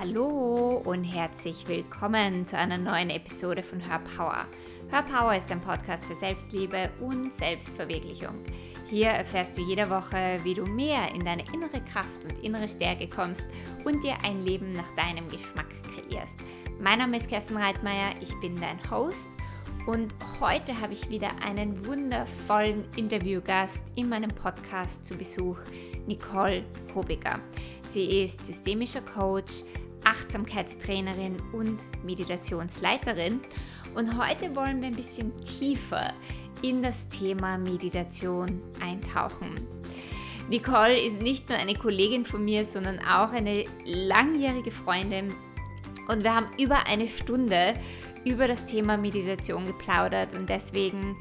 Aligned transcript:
Hallo 0.00 0.80
und 0.84 1.02
herzlich 1.02 1.66
willkommen 1.66 2.44
zu 2.44 2.56
einer 2.56 2.78
neuen 2.78 3.10
Episode 3.10 3.64
von 3.64 3.80
Hör 3.84 3.98
Power. 3.98 4.46
Hör 4.90 5.02
Power 5.02 5.34
ist 5.34 5.50
ein 5.50 5.60
Podcast 5.60 6.04
für 6.04 6.14
Selbstliebe 6.14 6.88
und 7.00 7.34
Selbstverwirklichung. 7.34 8.36
Hier 8.88 9.08
erfährst 9.08 9.58
du 9.58 9.60
jede 9.60 9.90
Woche, 9.90 10.38
wie 10.44 10.54
du 10.54 10.66
mehr 10.66 11.12
in 11.12 11.24
deine 11.24 11.42
innere 11.52 11.82
Kraft 11.82 12.24
und 12.24 12.44
innere 12.44 12.68
Stärke 12.68 13.08
kommst 13.08 13.48
und 13.84 14.04
dir 14.04 14.14
ein 14.22 14.40
Leben 14.40 14.70
nach 14.70 14.88
deinem 14.94 15.28
Geschmack 15.28 15.66
kreierst. 15.82 16.38
Mein 16.78 17.00
Name 17.00 17.16
ist 17.16 17.28
Kerstin 17.28 17.56
Reitmeier, 17.56 18.14
ich 18.20 18.38
bin 18.38 18.54
dein 18.54 18.78
Host 18.92 19.26
und 19.88 20.14
heute 20.38 20.80
habe 20.80 20.92
ich 20.92 21.10
wieder 21.10 21.30
einen 21.44 21.84
wundervollen 21.84 22.84
Interviewgast 22.94 23.82
in 23.96 24.08
meinem 24.08 24.30
Podcast 24.30 25.06
zu 25.06 25.16
Besuch, 25.16 25.58
Nicole 26.06 26.64
Hobiger. 26.94 27.40
Sie 27.82 28.22
ist 28.22 28.44
systemischer 28.44 29.00
Coach, 29.00 29.64
Achtsamkeitstrainerin 30.08 31.36
und 31.52 31.84
Meditationsleiterin. 32.02 33.40
Und 33.94 34.18
heute 34.18 34.56
wollen 34.56 34.80
wir 34.80 34.88
ein 34.88 34.96
bisschen 34.96 35.32
tiefer 35.42 36.14
in 36.62 36.82
das 36.82 37.08
Thema 37.10 37.58
Meditation 37.58 38.62
eintauchen. 38.80 39.50
Nicole 40.48 40.98
ist 40.98 41.20
nicht 41.20 41.50
nur 41.50 41.58
eine 41.58 41.74
Kollegin 41.74 42.24
von 42.24 42.42
mir, 42.42 42.64
sondern 42.64 43.00
auch 43.00 43.32
eine 43.32 43.66
langjährige 43.84 44.70
Freundin. 44.70 45.34
Und 46.08 46.24
wir 46.24 46.34
haben 46.34 46.46
über 46.58 46.86
eine 46.86 47.06
Stunde 47.06 47.74
über 48.24 48.48
das 48.48 48.64
Thema 48.64 48.96
Meditation 48.96 49.66
geplaudert. 49.66 50.32
Und 50.32 50.48
deswegen 50.48 51.16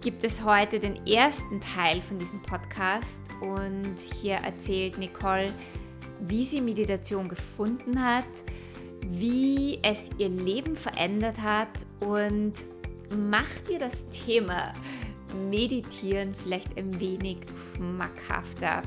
gibt 0.00 0.24
es 0.24 0.44
heute 0.44 0.80
den 0.80 1.06
ersten 1.06 1.60
Teil 1.60 2.02
von 2.02 2.18
diesem 2.18 2.42
Podcast. 2.42 3.20
Und 3.40 4.00
hier 4.20 4.34
erzählt 4.34 4.98
Nicole, 4.98 5.52
wie 6.20 6.44
sie 6.44 6.60
Meditation 6.60 7.28
gefunden 7.28 8.02
hat, 8.02 8.24
wie 9.02 9.78
es 9.82 10.10
ihr 10.18 10.28
Leben 10.28 10.76
verändert 10.76 11.40
hat 11.42 11.86
und 12.00 12.52
macht 13.30 13.68
dir 13.68 13.78
das 13.78 14.08
Thema 14.10 14.72
Meditieren 15.50 16.34
vielleicht 16.34 16.76
ein 16.76 16.98
wenig 17.00 17.38
schmackhafter. 17.74 18.82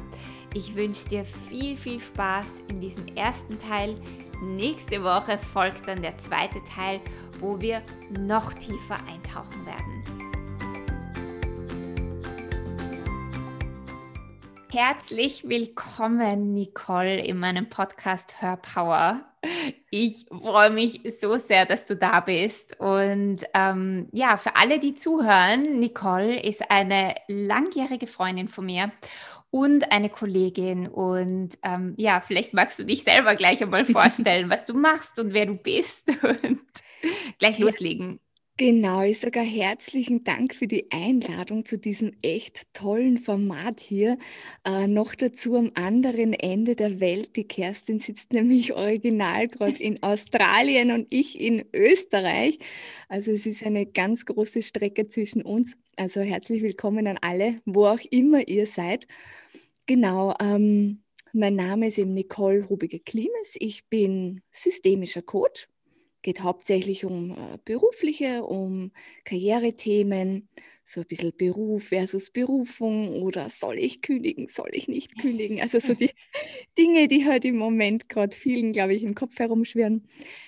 Ich 0.53 0.75
wünsche 0.75 1.07
dir 1.09 1.25
viel, 1.25 1.75
viel 1.75 1.99
Spaß 1.99 2.63
in 2.69 2.79
diesem 2.79 3.07
ersten 3.15 3.59
Teil. 3.59 3.95
Nächste 4.41 5.03
Woche 5.03 5.37
folgt 5.37 5.87
dann 5.87 6.01
der 6.01 6.17
zweite 6.17 6.63
Teil, 6.63 7.01
wo 7.39 7.59
wir 7.61 7.81
noch 8.19 8.53
tiefer 8.53 8.97
eintauchen 9.07 9.65
werden. 9.65 10.28
Herzlich 14.71 15.49
willkommen, 15.49 16.53
Nicole, 16.53 17.25
in 17.25 17.39
meinem 17.39 17.71
Podcast 17.71 18.39
Hör 18.39 18.55
Power. 18.57 19.25
Ich 19.89 20.27
freue 20.29 20.69
mich 20.69 21.01
so 21.07 21.37
sehr, 21.37 21.65
dass 21.65 21.85
du 21.85 21.95
da 21.95 22.19
bist. 22.19 22.79
Und 22.79 23.39
ähm, 23.55 24.09
ja, 24.11 24.37
für 24.37 24.55
alle, 24.55 24.79
die 24.79 24.93
zuhören, 24.93 25.79
Nicole 25.79 26.39
ist 26.39 26.69
eine 26.69 27.15
langjährige 27.27 28.05
Freundin 28.05 28.47
von 28.47 28.67
mir 28.67 28.91
und 29.49 29.91
eine 29.91 30.09
Kollegin. 30.09 30.87
Und 30.87 31.57
ähm, 31.63 31.95
ja, 31.97 32.21
vielleicht 32.21 32.53
magst 32.53 32.77
du 32.77 32.83
dich 32.83 33.03
selber 33.03 33.33
gleich 33.33 33.63
einmal 33.63 33.85
vorstellen, 33.91 34.51
was 34.51 34.65
du 34.65 34.75
machst 34.75 35.17
und 35.17 35.33
wer 35.33 35.47
du 35.47 35.57
bist 35.57 36.09
und 36.23 36.61
gleich 37.39 37.57
loslegen. 37.57 38.19
Genau, 38.59 39.03
ich 39.03 39.19
sage 39.19 39.39
herzlichen 39.39 40.25
Dank 40.25 40.53
für 40.53 40.67
die 40.67 40.91
Einladung 40.91 41.63
zu 41.63 41.77
diesem 41.77 42.11
echt 42.21 42.67
tollen 42.73 43.17
Format 43.17 43.79
hier. 43.79 44.17
Äh, 44.65 44.87
noch 44.87 45.15
dazu 45.15 45.55
am 45.55 45.71
anderen 45.75 46.33
Ende 46.33 46.75
der 46.75 46.99
Welt. 46.99 47.37
Die 47.37 47.47
Kerstin 47.47 48.01
sitzt 48.01 48.33
nämlich 48.33 48.73
original 48.73 49.47
gerade 49.47 49.81
in 49.81 50.03
Australien 50.03 50.91
und 50.91 51.07
ich 51.09 51.39
in 51.39 51.63
Österreich. 51.73 52.59
Also 53.07 53.31
es 53.31 53.45
ist 53.45 53.63
eine 53.63 53.85
ganz 53.85 54.25
große 54.25 54.61
Strecke 54.61 55.07
zwischen 55.07 55.41
uns. 55.41 55.77
Also 55.95 56.19
herzlich 56.19 56.61
willkommen 56.61 57.07
an 57.07 57.17
alle, 57.21 57.55
wo 57.63 57.85
auch 57.85 58.01
immer 58.11 58.45
ihr 58.45 58.65
seid. 58.67 59.07
Genau, 59.85 60.33
ähm, 60.41 61.01
mein 61.31 61.55
Name 61.55 61.87
ist 61.87 61.97
eben 61.97 62.13
Nicole 62.13 62.65
Rubige-Klimes. 62.65 63.55
Ich 63.57 63.87
bin 63.87 64.41
systemischer 64.51 65.21
Coach 65.21 65.69
geht 66.21 66.41
hauptsächlich 66.41 67.05
um 67.05 67.31
äh, 67.31 67.57
berufliche, 67.63 68.43
um 68.43 68.91
Karrierethemen, 69.23 70.49
so 70.89 71.01
ein 71.01 71.07
bisschen 71.07 71.33
Beruf 71.37 71.89
versus 71.89 72.31
Berufung 72.31 73.21
oder 73.21 73.49
soll 73.49 73.77
ich 73.77 74.01
kündigen, 74.01 74.47
soll 74.49 74.69
ich 74.71 74.87
nicht 74.87 75.19
kündigen? 75.19 75.61
Also 75.61 75.79
so 75.79 75.93
die 75.95 76.09
Dinge, 76.77 77.07
die 77.07 77.25
halt 77.25 77.45
im 77.45 77.57
Moment 77.57 78.09
gerade 78.09 78.35
vielen, 78.35 78.73
glaube 78.73 78.95
ich, 78.95 79.03
im 79.03 79.13
Kopf 79.13 79.37
herumschwirren. 79.37 80.07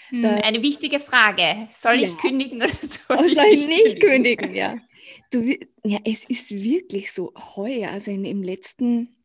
Hm, 0.09 0.21
da, 0.23 0.35
Eine 0.37 0.63
wichtige 0.63 0.99
Frage. 0.99 1.67
Soll 1.73 2.01
ja. 2.01 2.07
ich 2.07 2.17
kündigen 2.17 2.57
oder 2.57 2.69
soll, 2.81 3.17
oder 3.17 3.25
ich, 3.27 3.35
soll 3.35 3.45
ich 3.45 3.67
nicht 3.67 3.99
kündigen? 3.99 4.47
kündigen? 4.47 4.55
Ja. 4.55 4.77
Du, 5.29 5.55
ja, 5.85 5.99
es 6.05 6.25
ist 6.25 6.51
wirklich 6.51 7.11
so 7.11 7.33
heuer, 7.55 7.91
also 7.91 8.11
in, 8.11 8.25
im 8.25 8.41
letzten, 8.41 9.15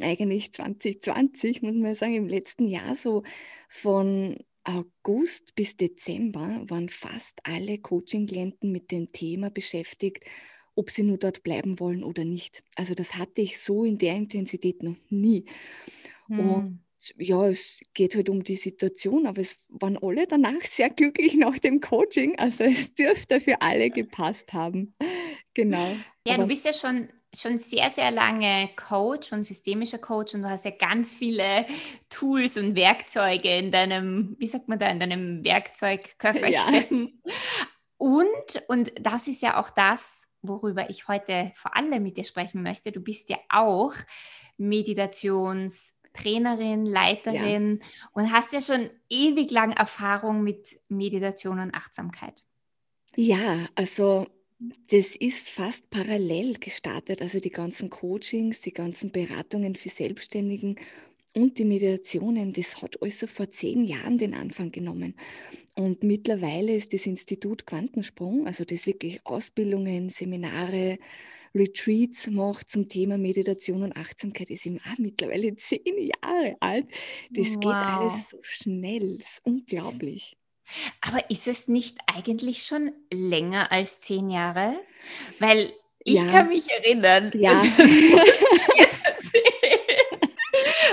eigentlich 0.00 0.52
2020, 0.52 1.62
muss 1.62 1.74
man 1.74 1.94
sagen, 1.94 2.14
im 2.14 2.28
letzten 2.28 2.66
Jahr 2.66 2.96
so 2.96 3.22
von 3.68 4.38
August 4.64 5.54
bis 5.54 5.76
Dezember 5.76 6.64
waren 6.68 6.88
fast 6.88 7.40
alle 7.44 7.78
Coaching-Klienten 7.78 8.70
mit 8.70 8.90
dem 8.90 9.12
Thema 9.12 9.50
beschäftigt, 9.50 10.24
ob 10.74 10.90
sie 10.90 11.02
nur 11.02 11.18
dort 11.18 11.42
bleiben 11.42 11.80
wollen 11.80 12.04
oder 12.04 12.24
nicht. 12.24 12.62
Also 12.76 12.94
das 12.94 13.16
hatte 13.16 13.40
ich 13.40 13.60
so 13.60 13.84
in 13.84 13.98
der 13.98 14.16
Intensität 14.16 14.82
noch 14.82 14.96
nie. 15.08 15.44
Hm. 16.28 16.38
Und 16.38 16.80
ja, 17.16 17.48
es 17.48 17.80
geht 17.94 18.14
halt 18.14 18.28
um 18.28 18.44
die 18.44 18.56
Situation, 18.56 19.26
aber 19.26 19.40
es 19.40 19.66
waren 19.70 19.96
alle 19.96 20.26
danach 20.26 20.62
sehr 20.64 20.90
glücklich 20.90 21.34
nach 21.34 21.58
dem 21.58 21.80
Coaching. 21.80 22.38
Also 22.38 22.64
es 22.64 22.94
dürfte 22.94 23.40
für 23.40 23.60
alle 23.62 23.90
gepasst 23.90 24.52
haben. 24.52 24.94
Genau. 25.54 25.96
Ja, 26.26 26.34
aber 26.34 26.42
du 26.44 26.48
bist 26.48 26.66
ja 26.66 26.72
schon 26.72 27.08
schon 27.34 27.58
sehr, 27.58 27.90
sehr 27.90 28.10
lange 28.10 28.70
Coach 28.76 29.32
und 29.32 29.44
systemischer 29.44 29.98
Coach 29.98 30.34
und 30.34 30.42
du 30.42 30.50
hast 30.50 30.64
ja 30.64 30.72
ganz 30.72 31.14
viele 31.14 31.66
Tools 32.08 32.56
und 32.56 32.74
Werkzeuge 32.74 33.56
in 33.56 33.70
deinem, 33.70 34.34
wie 34.38 34.46
sagt 34.46 34.68
man 34.68 34.78
da, 34.78 34.86
in 34.88 34.98
deinem 34.98 35.44
Werkzeugköfferchen. 35.44 37.20
Ja. 37.24 37.32
Und, 37.98 38.62
und 38.68 38.92
das 39.00 39.28
ist 39.28 39.42
ja 39.42 39.60
auch 39.60 39.70
das, 39.70 40.26
worüber 40.42 40.90
ich 40.90 41.06
heute 41.06 41.52
vor 41.54 41.76
allem 41.76 42.02
mit 42.02 42.16
dir 42.16 42.24
sprechen 42.24 42.62
möchte. 42.62 42.90
Du 42.92 43.00
bist 43.00 43.28
ja 43.28 43.36
auch 43.48 43.92
Meditationstrainerin, 44.56 46.86
Leiterin 46.86 47.78
ja. 47.78 47.86
und 48.12 48.32
hast 48.32 48.52
ja 48.52 48.62
schon 48.62 48.90
ewig 49.08 49.50
lang 49.50 49.72
Erfahrung 49.72 50.42
mit 50.42 50.80
Meditation 50.88 51.60
und 51.60 51.74
Achtsamkeit. 51.74 52.42
Ja, 53.16 53.66
also 53.74 54.28
das 54.88 55.16
ist 55.16 55.48
fast 55.48 55.88
parallel 55.90 56.54
gestartet. 56.54 57.22
Also 57.22 57.40
die 57.40 57.50
ganzen 57.50 57.88
Coachings, 57.88 58.60
die 58.60 58.72
ganzen 58.72 59.10
Beratungen 59.10 59.74
für 59.74 59.88
Selbstständigen 59.88 60.76
und 61.34 61.58
die 61.58 61.64
Meditationen, 61.64 62.52
das 62.52 62.82
hat 62.82 63.00
alles 63.00 63.20
so 63.20 63.26
vor 63.26 63.50
zehn 63.50 63.84
Jahren 63.84 64.18
den 64.18 64.34
Anfang 64.34 64.70
genommen. 64.70 65.14
Und 65.76 66.02
mittlerweile 66.02 66.74
ist 66.74 66.92
das 66.92 67.06
Institut 67.06 67.66
Quantensprung, 67.66 68.46
also 68.46 68.64
das 68.64 68.86
wirklich 68.86 69.24
Ausbildungen, 69.24 70.10
Seminare, 70.10 70.98
Retreats 71.54 72.28
macht 72.28 72.68
zum 72.68 72.88
Thema 72.88 73.18
Meditation 73.18 73.82
und 73.82 73.96
Achtsamkeit, 73.96 74.50
ist 74.50 74.66
eben 74.66 74.78
auch 74.78 74.98
mittlerweile 74.98 75.56
zehn 75.56 76.10
Jahre 76.22 76.56
alt. 76.60 76.86
Das 77.30 77.48
wow. 77.48 77.60
geht 77.60 77.72
alles 77.72 78.30
so 78.30 78.38
schnell, 78.42 79.18
das 79.18 79.32
ist 79.32 79.40
unglaublich. 79.44 80.36
Aber 81.00 81.30
ist 81.30 81.48
es 81.48 81.68
nicht 81.68 81.98
eigentlich 82.06 82.64
schon 82.64 82.92
länger 83.12 83.72
als 83.72 84.00
zehn 84.00 84.30
Jahre? 84.30 84.74
Weil 85.38 85.72
ich 86.04 86.14
ja. 86.14 86.24
kann 86.26 86.48
mich 86.48 86.68
erinnern. 86.70 87.30
Ja. 87.34 87.62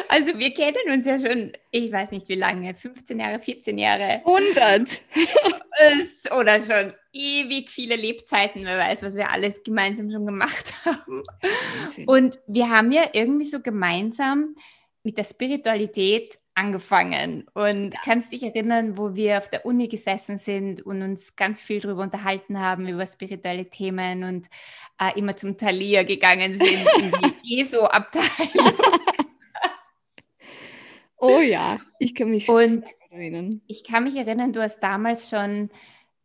Also 0.09 0.37
wir 0.39 0.51
kennen 0.51 0.91
uns 0.91 1.05
ja 1.05 1.19
schon, 1.19 1.51
ich 1.69 1.91
weiß 1.91 2.11
nicht 2.11 2.27
wie 2.29 2.35
lange, 2.35 2.73
15 2.73 3.19
Jahre, 3.19 3.39
14 3.39 3.77
Jahre. 3.77 4.21
100. 4.25 5.01
Oder 6.35 6.61
schon 6.61 6.93
ewig 7.13 7.69
viele 7.69 7.95
Lebzeiten, 7.95 8.63
wer 8.65 8.77
weiß, 8.77 9.03
was 9.03 9.15
wir 9.15 9.31
alles 9.31 9.63
gemeinsam 9.63 10.09
schon 10.11 10.25
gemacht 10.25 10.73
haben. 10.85 11.23
Und 12.05 12.39
wir 12.47 12.69
haben 12.69 12.91
ja 12.91 13.03
irgendwie 13.13 13.45
so 13.45 13.61
gemeinsam 13.61 14.55
mit 15.03 15.17
der 15.17 15.23
Spiritualität 15.23 16.37
angefangen 16.57 17.45
und 17.53 17.93
ja. 17.93 17.99
kannst 18.03 18.31
dich 18.31 18.41
erinnern, 18.41 18.97
wo 18.97 19.13
wir 19.13 19.37
auf 19.37 19.47
der 19.47 19.65
Uni 19.65 19.87
gesessen 19.87 20.37
sind 20.39 20.81
und 20.81 21.03
uns 21.03 21.35
ganz 21.35 21.61
viel 21.61 21.79
darüber 21.79 22.01
unterhalten 22.01 22.59
haben, 22.59 22.87
über 22.87 23.05
spirituelle 23.05 23.69
Themen 23.69 24.23
und 24.23 24.47
äh, 24.99 25.17
immer 25.17 25.35
zum 25.35 25.55
Thalia 25.55 26.03
gegangen 26.03 26.55
sind, 26.55 26.87
in 26.97 27.13
die 27.43 27.59
ESO-Abteilung. 27.61 28.73
oh 31.17 31.39
ja, 31.39 31.79
ich 31.99 32.15
kann 32.15 32.31
mich 32.31 32.49
und 32.49 32.85
erinnern. 33.11 33.61
Ich 33.67 33.83
kann 33.83 34.03
mich 34.03 34.15
erinnern, 34.15 34.51
du 34.51 34.61
hast 34.61 34.79
damals 34.79 35.29
schon 35.29 35.69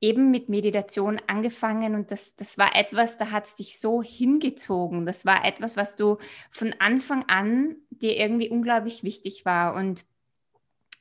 eben 0.00 0.30
mit 0.30 0.48
Meditation 0.48 1.20
angefangen 1.26 1.94
und 1.94 2.10
das, 2.10 2.36
das 2.36 2.56
war 2.56 2.74
etwas, 2.74 3.18
da 3.18 3.30
hat 3.30 3.44
es 3.44 3.54
dich 3.54 3.78
so 3.78 4.02
hingezogen. 4.02 5.04
Das 5.04 5.26
war 5.26 5.44
etwas, 5.44 5.76
was 5.76 5.94
du 5.94 6.16
von 6.50 6.74
Anfang 6.78 7.24
an 7.28 7.76
dir 7.90 8.16
irgendwie 8.16 8.48
unglaublich 8.48 9.04
wichtig 9.04 9.44
war 9.44 9.74
und 9.74 10.04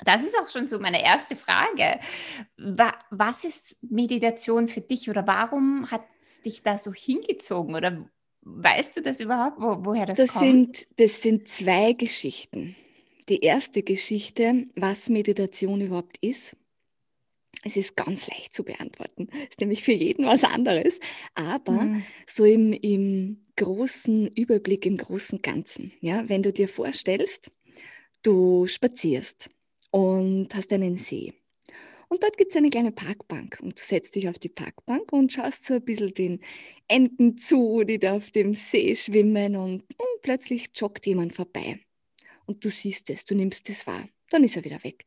das 0.06 0.24
ist 0.24 0.38
auch 0.40 0.50
schon 0.50 0.68
so 0.68 0.80
meine 0.80 1.04
erste 1.04 1.36
Frage. 1.36 2.00
Was 2.58 3.44
ist 3.44 3.78
Meditation 3.82 4.68
für 4.68 4.82
dich 4.82 5.10
oder 5.10 5.26
warum 5.28 5.90
hat 5.92 6.04
es 6.22 6.42
dich 6.42 6.64
da 6.64 6.78
so 6.78 6.94
hingezogen 6.94 7.76
oder 7.76 8.10
weißt 8.42 8.98
du 8.98 9.02
das 9.02 9.20
überhaupt, 9.20 9.62
wo, 9.62 9.86
woher 9.86 10.06
das, 10.06 10.18
das 10.18 10.34
kommt? 10.34 10.78
Sind, 10.78 11.00
das 11.00 11.22
sind 11.22 11.48
zwei 11.48 11.94
Geschichten. 11.94 12.76
Die 13.30 13.42
erste 13.42 13.84
Geschichte, 13.84 14.66
was 14.76 15.10
Meditation 15.10 15.82
überhaupt 15.82 16.18
ist, 16.22 16.56
es 17.64 17.76
ist 17.76 17.96
ganz 17.96 18.28
leicht 18.28 18.56
zu 18.56 18.64
beantworten. 18.64 19.28
Es 19.32 19.52
ist 19.52 19.60
nämlich 19.60 19.84
für 19.84 19.92
jeden 19.92 20.26
was 20.26 20.44
anderes. 20.44 21.00
Aber 21.36 21.74
mhm. 21.74 22.04
so 22.26 22.44
im, 22.44 22.74
im 22.74 23.46
großen 23.56 24.28
Überblick, 24.30 24.88
im 24.88 24.98
großen 24.98 25.44
Ganzen, 25.44 25.92
ja, 26.02 26.28
wenn 26.28 26.42
du 26.42 26.52
dir 26.52 26.68
vorstellst, 26.68 27.52
du 28.24 28.66
spazierst 28.66 29.50
und 29.92 30.54
hast 30.54 30.74
einen 30.74 30.98
See. 30.98 31.34
Und 32.12 32.24
dort 32.24 32.38
gibt 32.38 32.52
es 32.52 32.58
eine 32.58 32.70
kleine 32.70 32.92
Parkbank 32.92 33.60
und 33.62 33.80
du 33.80 33.84
setzt 33.84 34.16
dich 34.16 34.28
auf 34.28 34.38
die 34.38 34.50
Parkbank 34.50 35.14
und 35.14 35.32
schaust 35.32 35.64
so 35.64 35.76
ein 35.76 35.86
bisschen 35.86 36.14
den 36.14 36.40
Enten 36.90 37.38
zu, 37.38 37.84
die 37.86 38.00
da 38.00 38.16
auf 38.16 38.32
dem 38.32 38.54
See 38.54 38.94
schwimmen 38.96 39.56
und, 39.56 39.84
und 39.84 40.22
plötzlich 40.22 40.72
joggt 40.76 41.06
jemand 41.06 41.34
vorbei. 41.34 41.80
Und 42.46 42.66
du 42.66 42.70
siehst 42.70 43.10
es, 43.10 43.24
du 43.24 43.34
nimmst 43.34 43.70
es 43.70 43.88
wahr. 43.88 44.10
Dann 44.30 44.44
ist 44.44 44.58
er 44.58 44.66
wieder 44.66 44.84
weg. 44.84 45.06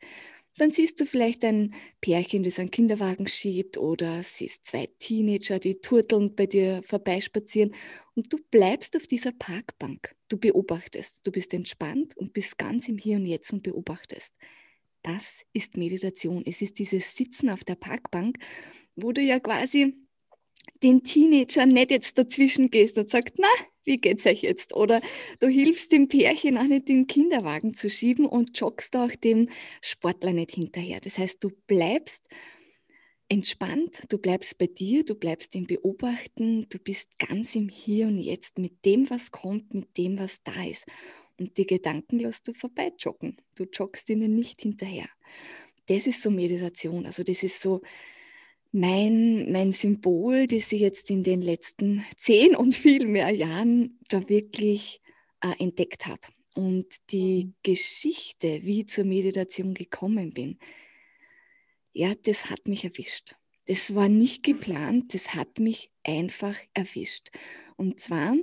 Dann 0.57 0.71
siehst 0.71 0.99
du 1.01 1.05
vielleicht 1.05 1.45
ein 1.45 1.75
Pärchen, 2.01 2.43
das 2.43 2.59
einen 2.59 2.71
Kinderwagen 2.71 3.27
schiebt 3.27 3.77
oder 3.77 4.23
siehst 4.23 4.67
zwei 4.67 4.89
Teenager, 4.99 5.59
die 5.59 5.81
turtelnd 5.81 6.37
bei 6.37 6.47
dir 6.47 6.81
vorbeispazieren 6.85 7.75
und 8.15 8.33
du 8.33 8.39
bleibst 8.51 8.97
auf 8.97 9.07
dieser 9.07 9.33
Parkbank. 9.33 10.15
Du 10.29 10.39
beobachtest, 10.39 11.27
du 11.27 11.33
bist 11.33 11.53
entspannt 11.53 12.17
und 12.17 12.33
bist 12.33 12.57
ganz 12.57 12.89
im 12.89 12.97
Hier 12.97 13.17
und 13.17 13.27
Jetzt 13.27 13.53
und 13.53 13.63
beobachtest. 13.63 14.35
Das 15.05 15.43
ist 15.53 15.77
Meditation. 15.77 16.43
Es 16.47 16.63
ist 16.63 16.79
dieses 16.79 17.15
Sitzen 17.15 17.51
auf 17.51 17.63
der 17.63 17.75
Parkbank, 17.75 18.39
wo 18.97 19.13
du 19.13 19.21
ja 19.21 19.39
quasi 19.39 19.95
den 20.83 21.05
Teenager 21.05 21.67
nicht 21.67 21.91
jetzt 21.91 22.17
dazwischen 22.17 22.71
gehst 22.71 22.97
und 22.97 23.11
sagst, 23.11 23.35
na, 23.39 23.49
wie 23.85 23.99
geht's 23.99 24.25
euch 24.25 24.41
jetzt? 24.41 24.75
Oder 24.75 25.03
du 25.41 25.47
hilfst 25.47 25.93
dem 25.93 26.09
Pärchen 26.09 26.57
auch 26.57 26.65
nicht 26.65 26.89
den 26.89 27.07
Kinderwagen 27.07 27.75
zu 27.75 27.91
schieben 27.91 28.25
und 28.25 28.59
joggst 28.59 28.97
auch 28.97 29.15
dem 29.15 29.51
Sportler 29.83 30.33
nicht 30.33 30.53
hinterher. 30.53 31.01
Das 31.01 31.19
heißt, 31.19 31.45
du 31.45 31.51
bleibst 31.67 32.27
entspannt, 33.29 34.05
du 34.09 34.17
bleibst 34.17 34.57
bei 34.57 34.69
dir, 34.69 35.05
du 35.05 35.15
bleibst 35.15 35.55
im 35.55 35.67
Beobachten, 35.67 36.67
du 36.71 36.79
bist 36.79 37.19
ganz 37.19 37.55
im 37.55 37.69
Hier 37.69 38.07
und 38.07 38.19
Jetzt 38.19 38.59
mit 38.59 38.87
dem, 38.87 39.11
was 39.11 39.31
kommt, 39.31 39.75
mit 39.75 39.99
dem, 39.99 40.19
was 40.19 40.43
da 40.43 40.65
ist. 40.65 40.87
Und 41.39 41.57
die 41.59 41.67
Gedanken 41.67 42.19
lässt 42.19 42.47
du 42.47 42.55
vorbei 42.55 42.93
joggen. 42.99 43.37
Du 43.57 43.65
joggst 43.65 44.09
ihnen 44.11 44.35
nicht 44.35 44.63
hinterher. 44.63 45.09
Das 45.87 46.07
ist 46.07 46.23
so 46.23 46.31
Meditation. 46.31 47.07
Also 47.07 47.23
das 47.23 47.43
ist 47.43 47.61
so 47.61 47.83
mein, 48.73 49.51
mein 49.53 49.73
Symbol, 49.73 50.47
das 50.47 50.73
ich 50.73 50.81
jetzt 50.81 51.11
in 51.11 51.23
den 51.23 51.43
letzten 51.43 52.05
zehn 52.17 52.57
und 52.57 52.75
viel 52.75 53.07
mehr 53.07 53.31
Jahren 53.31 53.99
da 54.09 54.29
wirklich 54.29 55.01
äh, 55.41 55.63
entdeckt 55.63 56.07
habe. 56.07 56.21
Und 56.55 57.11
die 57.11 57.47
mhm. 57.47 57.55
Geschichte, 57.63 58.63
wie 58.63 58.81
ich 58.81 58.89
zur 58.89 59.05
Meditation 59.05 59.75
gekommen 59.75 60.33
bin, 60.33 60.59
ja, 61.93 62.15
das 62.15 62.51
hat 62.51 62.67
mich 62.67 62.85
erwischt. 62.85 63.37
Das 63.67 63.95
war 63.95 64.09
nicht 64.09 64.43
geplant, 64.43 65.15
das 65.15 65.35
hat 65.35 65.59
mich 65.59 65.91
einfach 66.03 66.57
erwischt. 66.75 67.31
Und 67.77 68.01
zwar 68.01 68.35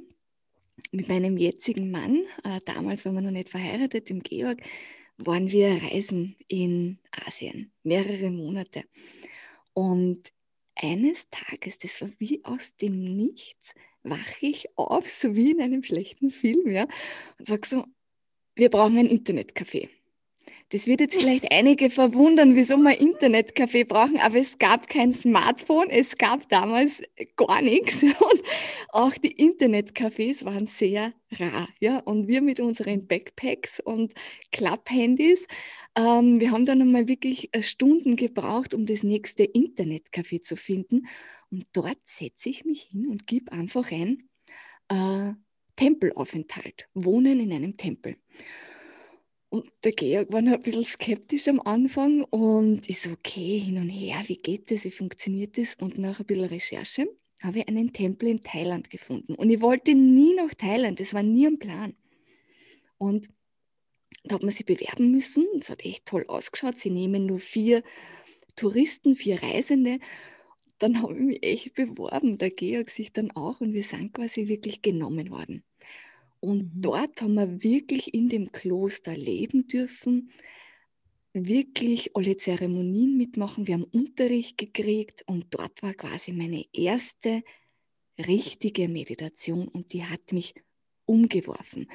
mit 0.91 1.07
meinem 1.07 1.37
jetzigen 1.37 1.91
Mann, 1.91 2.23
äh, 2.43 2.59
damals 2.65 3.05
waren 3.05 3.15
wir 3.15 3.21
noch 3.21 3.31
nicht 3.31 3.49
verheiratet, 3.49 4.09
im 4.09 4.21
Georg, 4.21 4.61
waren 5.17 5.51
wir 5.51 5.81
reisen 5.83 6.35
in 6.47 6.99
Asien, 7.11 7.71
mehrere 7.83 8.31
Monate. 8.31 8.83
Und 9.73 10.31
eines 10.75 11.29
Tages, 11.29 11.77
das 11.79 12.01
war 12.01 12.09
wie 12.17 12.43
aus 12.43 12.75
dem 12.75 13.03
Nichts, 13.15 13.73
wache 14.03 14.35
ich 14.41 14.67
auf, 14.77 15.07
so 15.09 15.35
wie 15.35 15.51
in 15.51 15.61
einem 15.61 15.83
schlechten 15.83 16.31
Film, 16.31 16.71
ja, 16.71 16.87
und 17.37 17.47
sage 17.47 17.67
so, 17.67 17.85
wir 18.55 18.69
brauchen 18.69 18.97
ein 18.97 19.09
Internetcafé. 19.09 19.89
Das 20.71 20.87
wird 20.87 21.01
jetzt 21.01 21.17
vielleicht 21.17 21.51
einige 21.51 21.89
verwundern, 21.89 22.55
wieso 22.55 22.77
wir 22.77 22.97
Internetcafé 22.97 23.85
brauchen, 23.85 24.17
aber 24.17 24.37
es 24.37 24.57
gab 24.57 24.87
kein 24.87 25.13
Smartphone, 25.13 25.89
es 25.89 26.17
gab 26.17 26.47
damals 26.47 27.01
gar 27.35 27.61
nichts 27.61 28.03
und 28.03 28.43
auch 28.87 29.13
die 29.15 29.35
Internetcafés 29.35 30.45
waren 30.45 30.67
sehr 30.67 31.13
rar. 31.33 31.67
Ja? 31.81 31.99
Und 31.99 32.29
wir 32.29 32.41
mit 32.41 32.61
unseren 32.61 33.05
Backpacks 33.05 33.81
und 33.81 34.13
Klapphandys, 34.53 35.45
ähm, 35.97 36.39
wir 36.39 36.51
haben 36.51 36.65
dann 36.65 36.81
einmal 36.81 37.09
wirklich 37.09 37.49
äh, 37.51 37.63
Stunden 37.63 38.15
gebraucht, 38.15 38.73
um 38.73 38.85
das 38.85 39.03
nächste 39.03 39.43
Internetcafé 39.43 40.41
zu 40.41 40.55
finden. 40.55 41.05
Und 41.49 41.65
dort 41.73 41.99
setze 42.05 42.47
ich 42.47 42.63
mich 42.63 42.83
hin 42.83 43.07
und 43.07 43.27
gebe 43.27 43.51
einfach 43.51 43.91
ein 43.91 44.29
äh, 44.87 45.33
Tempelaufenthalt, 45.75 46.87
Wohnen 46.93 47.41
in 47.41 47.51
einem 47.51 47.75
Tempel. 47.75 48.15
Und 49.51 49.69
der 49.83 49.91
Georg 49.91 50.31
war 50.31 50.41
noch 50.41 50.53
ein 50.53 50.61
bisschen 50.61 50.85
skeptisch 50.85 51.49
am 51.49 51.59
Anfang 51.59 52.23
und 52.23 52.89
ich 52.89 53.01
so, 53.01 53.09
okay, 53.09 53.59
hin 53.59 53.79
und 53.79 53.89
her, 53.89 54.23
wie 54.27 54.37
geht 54.37 54.71
das, 54.71 54.85
wie 54.85 54.91
funktioniert 54.91 55.57
das? 55.57 55.75
Und 55.75 55.97
nach 55.97 56.21
ein 56.21 56.25
bisschen 56.25 56.45
Recherche 56.45 57.09
habe 57.43 57.59
ich 57.59 57.67
einen 57.67 57.91
Tempel 57.91 58.29
in 58.29 58.41
Thailand 58.41 58.89
gefunden. 58.89 59.35
Und 59.35 59.49
ich 59.49 59.59
wollte 59.59 59.93
nie 59.93 60.33
nach 60.35 60.53
Thailand, 60.53 61.01
das 61.01 61.13
war 61.13 61.21
nie 61.21 61.47
ein 61.47 61.59
Plan. 61.59 61.93
Und 62.97 63.27
da 64.23 64.35
hat 64.35 64.43
man 64.43 64.53
sich 64.53 64.65
bewerben 64.65 65.11
müssen, 65.11 65.45
es 65.59 65.69
hat 65.69 65.83
echt 65.83 66.05
toll 66.05 66.23
ausgeschaut. 66.29 66.77
Sie 66.77 66.89
nehmen 66.89 67.25
nur 67.25 67.39
vier 67.39 67.83
Touristen, 68.55 69.15
vier 69.15 69.43
Reisende. 69.43 69.99
Dann 70.77 71.01
habe 71.01 71.13
ich 71.13 71.19
mich 71.19 71.43
echt 71.43 71.73
beworben, 71.73 72.37
der 72.37 72.51
Georg 72.51 72.89
sich 72.89 73.11
dann 73.11 73.31
auch 73.31 73.59
und 73.59 73.73
wir 73.73 73.83
sind 73.83 74.13
quasi 74.13 74.47
wirklich 74.47 74.81
genommen 74.81 75.29
worden. 75.29 75.65
Und 76.41 76.75
mhm. 76.75 76.81
dort 76.81 77.21
haben 77.21 77.35
wir 77.35 77.63
wirklich 77.63 78.13
in 78.13 78.27
dem 78.27 78.51
Kloster 78.51 79.15
leben 79.15 79.67
dürfen, 79.67 80.31
wirklich 81.33 82.15
alle 82.15 82.35
Zeremonien 82.35 83.15
mitmachen. 83.15 83.67
Wir 83.67 83.75
haben 83.75 83.85
Unterricht 83.85 84.57
gekriegt 84.57 85.23
und 85.27 85.47
dort 85.51 85.81
war 85.81 85.93
quasi 85.93 86.33
meine 86.33 86.65
erste 86.73 87.43
richtige 88.17 88.89
Meditation 88.89 89.69
und 89.69 89.93
die 89.93 90.03
hat 90.03 90.33
mich 90.33 90.53
umgeworfen. 91.05 91.87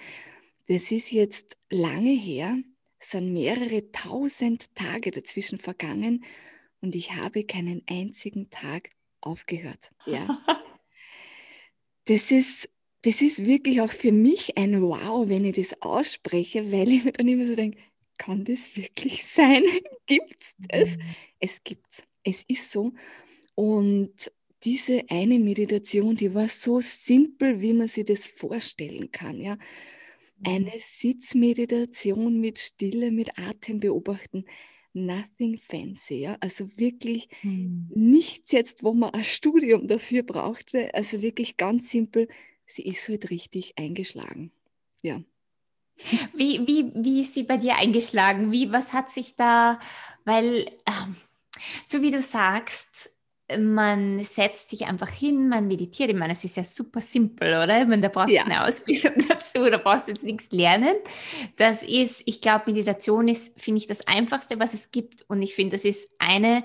Das 0.69 0.91
ist 0.91 1.13
jetzt 1.13 1.57
lange 1.69 2.13
her, 2.13 2.59
es 2.99 3.11
sind 3.11 3.33
mehrere 3.33 3.91
tausend 3.93 4.75
Tage 4.75 5.11
dazwischen 5.11 5.59
vergangen 5.59 6.25
und 6.81 6.95
ich 6.95 7.13
habe 7.13 7.45
keinen 7.45 7.83
einzigen 7.87 8.49
Tag 8.49 8.91
aufgehört. 9.21 9.91
Ja. 10.07 10.39
Das 12.09 12.31
ist 12.31 12.69
das 13.07 13.23
ist 13.23 13.47
wirklich 13.47 13.81
auch 13.81 13.93
für 13.93 14.11
mich 14.11 14.59
ein 14.59 14.83
Wow, 14.83 15.29
wenn 15.29 15.45
ich 15.45 15.55
das 15.55 15.81
ausspreche, 15.81 16.73
weil 16.73 16.89
ich 16.89 17.05
mir 17.05 17.13
dann 17.13 17.29
immer 17.29 17.47
so 17.47 17.55
denke, 17.55 17.79
kann 18.19 18.45
das 18.45 18.77
wirklich 18.77 19.25
sein? 19.25 19.63
gibt 20.07 20.45
es? 20.69 20.97
Mhm. 20.97 21.03
Es 21.39 21.63
gibt 21.63 21.87
es. 21.89 22.03
Es 22.25 22.45
ist 22.49 22.73
so. 22.73 22.93
Und 23.55 24.33
diese 24.65 25.05
eine 25.09 25.39
Meditation, 25.39 26.17
die 26.17 26.35
war 26.35 26.49
so 26.49 26.81
simpel, 26.81 27.61
wie 27.61 27.75
man 27.75 27.87
sich 27.87 28.07
das 28.07 28.27
vorstellen 28.27 29.13
kann. 29.13 29.41
Ja? 29.41 29.57
Eine 30.43 30.73
mhm. 30.75 30.81
Sitzmeditation 30.81 32.41
mit 32.41 32.59
Stille, 32.59 33.13
mit 33.13 33.39
Atem 33.39 33.79
beobachten. 33.79 34.47
Nothing 34.95 35.59
fancy, 35.59 36.23
ja. 36.23 36.39
Also 36.41 36.79
wirklich 36.79 37.29
hm. 37.43 37.91
nichts 37.95 38.51
jetzt, 38.53 38.83
wo 38.83 38.95
man 38.95 39.11
ein 39.11 39.25
Studium 39.25 39.87
dafür 39.87 40.23
brauchte. 40.23 40.95
Also 40.95 41.21
wirklich 41.21 41.59
ganz 41.59 41.91
simpel 41.91 42.29
sie 42.67 42.87
ist 42.87 43.09
halt 43.09 43.31
richtig 43.31 43.79
eingeschlagen. 43.79 44.53
Ja. 45.03 45.21
Wie, 46.35 46.67
wie, 46.67 46.93
wie 46.95 47.21
ist 47.21 47.35
sie 47.35 47.45
bei 47.45 47.57
dir 47.57 47.77
eingeschlagen? 47.77 48.53
Wie, 48.53 48.71
was 48.71 48.93
hat 48.93 49.11
sich 49.11 49.37
da, 49.37 49.81
weil, 50.25 50.67
ähm, 50.87 51.17
so 51.83 52.03
wie 52.03 52.11
du 52.11 52.21
sagst, 52.21 53.17
man 53.57 54.19
setzt 54.25 54.71
sich 54.71 54.87
einfach 54.87 55.09
hin, 55.09 55.49
man 55.49 55.69
meditiert. 55.69 56.11
Ich 56.11 56.17
meine, 56.17 56.33
es 56.33 56.43
ist 56.43 56.57
ja 56.57 56.65
super 56.65 57.01
simpel, 57.01 57.49
oder? 57.49 57.81
Ich 57.81 57.89
meine, 57.89 58.03
da 58.03 58.09
brauchst 58.09 58.31
du 58.31 58.35
ja. 58.35 58.43
keine 58.43 58.67
Ausbildung 58.67 59.13
dazu, 59.29 59.71
da 59.71 59.79
brauchst 59.79 60.09
du 60.09 60.13
jetzt 60.13 60.25
nichts 60.25 60.51
lernen. 60.51 60.97
Das 61.57 61.83
ist, 61.83 62.23
ich 62.27 62.41
glaube, 62.41 62.65
Meditation 62.73 63.29
ist, 63.29 63.61
finde 63.61 63.79
ich, 63.79 63.87
das 63.87 64.07
Einfachste, 64.09 64.59
was 64.59 64.75
es 64.75 64.91
gibt. 64.91 65.25
Und 65.29 65.43
ich 65.43 65.55
finde, 65.55 65.77
das 65.77 65.85
ist 65.85 66.11
eine 66.19 66.65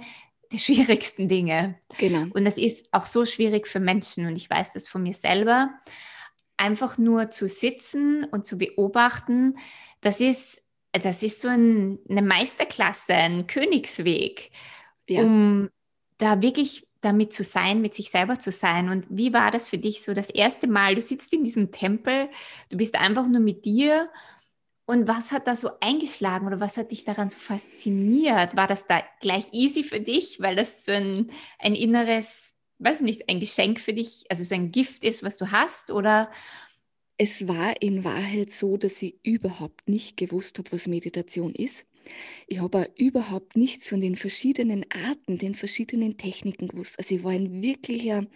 der 0.52 0.58
schwierigsten 0.58 1.28
Dinge. 1.28 1.76
Genau. 1.98 2.28
Und 2.34 2.46
das 2.46 2.58
ist 2.58 2.88
auch 2.92 3.06
so 3.06 3.26
schwierig 3.26 3.68
für 3.68 3.80
Menschen 3.80 4.28
und 4.28 4.36
ich 4.36 4.50
weiß 4.50 4.72
das 4.72 4.88
von 4.88 5.04
mir 5.04 5.14
selber. 5.14 5.70
Einfach 6.58 6.98
nur 6.98 7.30
zu 7.30 7.48
sitzen 7.48 8.24
und 8.26 8.46
zu 8.46 8.58
beobachten, 8.58 9.58
das 10.02 10.20
ist, 10.20 10.62
das 10.92 11.24
ist 11.24 11.42
so 11.42 11.48
ein, 11.48 12.00
eine 12.10 12.22
Meisterklasse, 12.22 13.14
ein 13.14 13.48
Königsweg, 13.48 14.52
ja. 15.08 15.22
um 15.22 15.70
da 16.18 16.42
wirklich 16.42 16.88
damit 17.02 17.34
zu 17.34 17.44
sein, 17.44 17.82
mit 17.82 17.96
sich 17.96 18.12
selber 18.12 18.38
zu 18.38 18.52
sein. 18.52 18.90
Und 18.90 19.06
wie 19.10 19.34
war 19.34 19.50
das 19.50 19.68
für 19.68 19.80
dich 19.80 20.04
so 20.04 20.14
das 20.14 20.30
erste 20.30 20.68
Mal? 20.68 20.96
Du 20.96 21.02
sitzt 21.02 21.34
in 21.34 21.44
diesem 21.44 21.72
Tempel, 21.72 22.30
du 22.70 22.78
bist 22.78 22.96
einfach 22.96 23.28
nur 23.28 23.42
mit 23.42 23.66
dir 23.66 24.10
Und 24.92 25.08
was 25.08 25.32
hat 25.32 25.48
da 25.48 25.56
so 25.56 25.70
eingeschlagen 25.80 26.46
oder 26.48 26.60
was 26.60 26.76
hat 26.76 26.92
dich 26.92 27.06
daran 27.06 27.30
so 27.30 27.38
fasziniert? 27.38 28.58
War 28.58 28.68
das 28.68 28.88
da 28.88 29.02
gleich 29.22 29.46
easy 29.54 29.86
für 29.86 30.02
dich, 30.02 30.42
weil 30.42 30.58
das 30.58 30.84
so 30.84 30.92
ein, 30.92 31.32
ein 31.60 31.76
inneres, 31.76 32.58
weiß 32.80 33.00
nicht, 33.00 33.30
ein 33.30 33.40
Geschenk 33.40 33.80
für 33.80 33.94
dich, 33.94 34.26
also 34.28 34.44
so 34.44 34.54
ein 34.54 34.74
Gift 34.74 35.06
ist, 35.06 35.24
was 35.24 35.38
du 35.38 35.50
hast? 35.50 35.92
Oder 35.92 36.30
es 37.18 37.48
war 37.48 37.82
in 37.82 38.04
Wahrheit 38.04 38.52
so, 38.52 38.76
dass 38.76 39.02
ich 39.02 39.16
überhaupt 39.24 39.88
nicht 39.88 40.18
gewusst 40.18 40.58
habe, 40.58 40.70
was 40.74 40.88
Meditation 40.88 41.56
ist. 41.56 41.86
Ich 42.48 42.60
habe 42.60 42.90
überhaupt 42.98 43.56
nichts 43.56 43.88
von 43.88 44.02
den 44.02 44.18
verschiedenen 44.18 44.86
Arten, 44.92 45.38
den 45.38 45.56
verschiedenen 45.56 46.18
Techniken 46.18 46.68
gewusst. 46.68 47.00
Also 47.00 47.16
ich 47.16 47.24
war 47.24 47.32
ein 47.32 47.64
wirklicher 47.64 48.28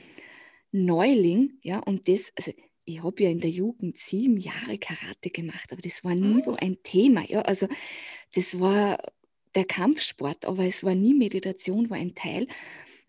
Neuling, 0.72 1.60
ja, 1.64 1.80
und 1.80 2.08
das, 2.08 2.32
also 2.38 2.54
ich 2.86 3.04
habe 3.04 3.24
ja 3.24 3.30
in 3.30 3.40
der 3.40 3.50
Jugend 3.50 3.98
sieben 3.98 4.38
Jahre 4.38 4.78
Karate 4.78 5.30
gemacht, 5.30 5.72
aber 5.72 5.82
das 5.82 6.04
war 6.04 6.16
nie 6.16 6.44
so 6.44 6.56
ein 6.56 6.78
Thema, 6.84 7.24
ja, 7.28 7.42
also 7.42 7.68
das 8.34 8.60
war 8.60 8.98
der 9.56 9.66
Kampfsport, 9.66 10.46
aber 10.46 10.66
es 10.66 10.84
war 10.84 10.96
nie 10.96 11.14
Meditation, 11.14 11.90
war 11.90 11.98
ein 11.98 12.14
Teil. 12.14 12.48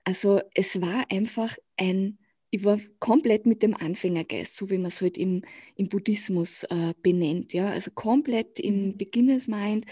Also 0.05 0.41
es 0.55 0.81
war 0.81 1.11
einfach 1.11 1.57
ein 1.77 2.19
ich 2.51 2.65
war 2.65 2.79
komplett 3.01 3.45
mit 3.47 3.63
dem 3.63 3.75
Anfängergeist, 3.75 4.55
so 4.57 4.71
wie 4.71 4.79
man 4.79 4.87
es 4.87 5.03
halt 5.03 5.19
im, 5.19 5.43
im 5.75 5.89
Buddhismus 5.89 6.65
äh, 6.65 6.95
benennt. 7.03 7.53
Ja? 7.53 7.69
Also 7.69 7.91
komplett 7.91 8.59
im 8.61 8.87
mhm. 8.87 8.97
Beginners 8.97 9.47
Mind. 9.47 9.85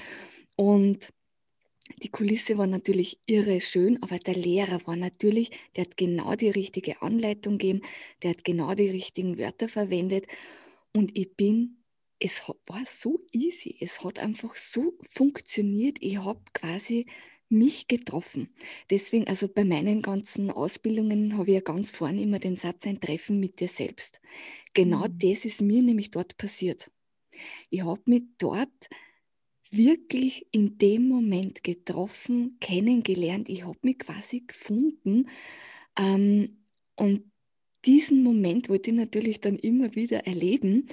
Und 0.57 1.13
die 2.03 2.09
Kulisse 2.09 2.57
war 2.57 2.67
natürlich 2.67 3.21
irre 3.27 3.61
schön, 3.61 4.03
aber 4.03 4.19
der 4.19 4.35
Lehrer 4.35 4.81
war 4.87 4.97
natürlich, 4.97 5.51
der 5.77 5.85
hat 5.85 5.97
genau 5.97 6.35
die 6.35 6.51
richtige 6.51 7.03
Anleitung 7.03 7.59
gegeben, 7.59 7.83
der 8.23 8.31
hat 8.31 8.45
genau 8.45 8.75
die 8.75 8.89
richtigen 8.89 9.39
Wörter 9.39 9.69
verwendet. 9.69 10.27
Und 10.93 11.17
ich 11.17 11.37
bin, 11.37 11.85
es 12.19 12.41
war 12.67 12.85
so 12.87 13.21
easy, 13.33 13.77
es 13.81 14.03
hat 14.03 14.19
einfach 14.19 14.57
so 14.57 14.95
funktioniert. 15.11 15.99
Ich 16.01 16.19
habe 16.19 16.41
quasi 16.55 17.07
mich 17.51 17.87
getroffen. 17.87 18.49
Deswegen, 18.91 19.29
also 19.29 19.49
bei 19.49 19.65
meinen 19.65 20.01
ganzen 20.01 20.51
Ausbildungen 20.51 21.37
habe 21.37 21.51
ich 21.51 21.55
ja 21.55 21.61
ganz 21.61 21.91
vorne 21.91 22.23
immer 22.23 22.39
den 22.39 22.57
Satz, 22.57 22.87
ein 22.87 23.01
Treffen 23.01 23.41
mit 23.41 23.61
dir 23.61 23.69
selbst. 23.69 24.21
Genau 24.73 25.07
mhm. 25.07 25.19
das 25.19 25.45
ist 25.45 25.61
mir 25.61 25.83
nämlich 25.83 26.11
dort 26.11 26.37
passiert. 26.39 26.91
Ich 27.69 27.83
habe 27.85 28.01
mich 28.07 28.23
dort 28.39 28.89
wirklich 29.77 30.47
in 30.53 30.79
dem 30.79 31.09
Moment 31.09 31.65
getroffen, 31.65 32.59
kennengelernt. 32.61 33.49
Ich 33.49 33.65
habe 33.65 33.79
mich 33.83 33.99
quasi 33.99 34.41
gefunden. 34.47 35.29
Ähm, 35.99 36.59
und 36.97 37.23
diesen 37.85 38.23
Moment 38.23 38.69
wollte 38.69 38.91
ich 38.91 38.97
natürlich 38.97 39.41
dann 39.41 39.59
immer 39.59 39.95
wieder 39.95 40.27
erleben 40.27 40.89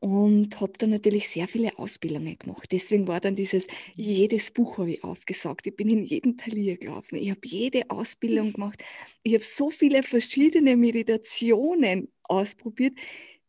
und 0.00 0.60
habe 0.60 0.74
dann 0.76 0.90
natürlich 0.90 1.30
sehr 1.30 1.48
viele 1.48 1.78
Ausbildungen 1.78 2.38
gemacht. 2.38 2.70
Deswegen 2.72 3.08
war 3.08 3.20
dann 3.20 3.34
dieses, 3.34 3.66
jedes 3.94 4.50
Buch 4.50 4.76
habe 4.78 4.92
ich 4.92 5.04
aufgesagt. 5.04 5.66
Ich 5.66 5.76
bin 5.76 5.88
in 5.88 6.04
jeden 6.04 6.36
Talier 6.36 6.76
gelaufen. 6.76 7.16
Ich 7.16 7.30
habe 7.30 7.40
jede 7.44 7.88
Ausbildung 7.90 8.52
gemacht. 8.54 8.84
Ich 9.22 9.32
habe 9.34 9.44
so 9.44 9.70
viele 9.70 10.02
verschiedene 10.02 10.76
Meditationen 10.76 12.12
ausprobiert. 12.24 12.98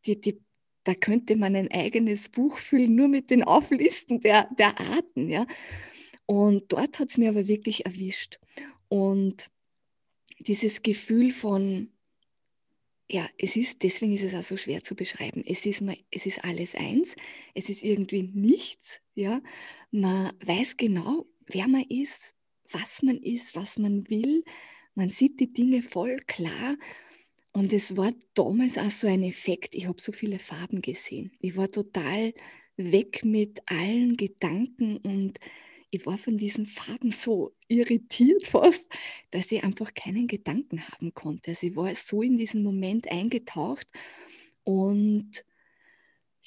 Die, 0.06 0.20
die, 0.22 0.40
da 0.86 0.94
könnte 0.94 1.36
man 1.36 1.56
ein 1.56 1.72
eigenes 1.72 2.30
Buch 2.30 2.58
füllen, 2.58 2.96
nur 2.96 3.08
mit 3.08 3.30
den 3.30 3.44
Auflisten 3.44 4.22
der, 4.22 4.48
der 4.58 4.80
Arten. 4.80 5.30
Ja? 5.30 5.46
Und 6.26 6.72
dort 6.72 7.00
hat 7.00 7.10
es 7.10 7.18
mir 7.18 7.30
aber 7.30 7.48
wirklich 7.48 7.86
erwischt. 7.86 8.40
Und 8.88 9.50
dieses 10.40 10.84
Gefühl 10.84 11.32
von, 11.32 11.90
ja, 13.10 13.28
es 13.38 13.56
ist, 13.56 13.82
deswegen 13.84 14.14
ist 14.14 14.24
es 14.24 14.34
auch 14.36 14.44
so 14.44 14.58
schwer 14.58 14.84
zu 14.84 14.96
beschreiben. 14.96 15.44
Es 15.46 15.66
ist, 15.66 15.84
es 16.12 16.26
ist 16.26 16.44
alles 16.44 16.76
eins, 16.76 17.16
es 17.56 17.70
ist 17.70 17.84
irgendwie 17.84 18.24
nichts. 18.24 19.02
Ja? 19.16 19.42
Man 19.92 20.34
weiß 20.46 20.78
genau, 20.78 21.26
wer 21.48 21.68
man 21.68 21.84
ist, 21.90 22.36
was 22.72 23.02
man 23.02 23.18
ist, 23.18 23.56
was 23.56 23.80
man 23.80 24.08
will. 24.10 24.44
Man 24.94 25.10
sieht 25.10 25.40
die 25.40 25.52
Dinge 25.52 25.82
voll 25.82 26.20
klar. 26.28 26.78
Und 27.56 27.72
es 27.72 27.96
war 27.96 28.12
damals 28.34 28.78
auch 28.78 28.92
so 28.92 29.08
ein 29.08 29.24
Effekt. 29.24 29.76
Ich 29.76 29.88
habe 29.88 30.02
so 30.02 30.12
viele 30.12 30.40
Farben 30.40 30.82
gesehen. 30.82 31.32
Ich 31.40 31.56
war 31.56 31.72
total 31.72 32.34
weg 32.76 33.24
mit 33.24 33.62
allen 33.68 34.18
Gedanken 34.18 34.98
und 34.98 35.40
ich 35.90 36.06
war 36.06 36.18
von 36.18 36.36
diesen 36.36 36.66
Farben 36.66 37.12
so 37.12 37.54
irritiert 37.70 38.46
fast, 38.48 38.90
dass 39.32 39.54
ich 39.54 39.64
einfach 39.64 39.94
keinen 39.94 40.28
Gedanken 40.28 40.86
haben 40.90 41.14
konnte. 41.14 41.52
Also 41.52 41.68
ich 41.68 41.78
war 41.78 41.96
so 41.96 42.22
in 42.22 42.38
diesen 42.38 42.62
Moment 42.62 43.10
eingetaucht 43.10 43.88
und 44.66 45.46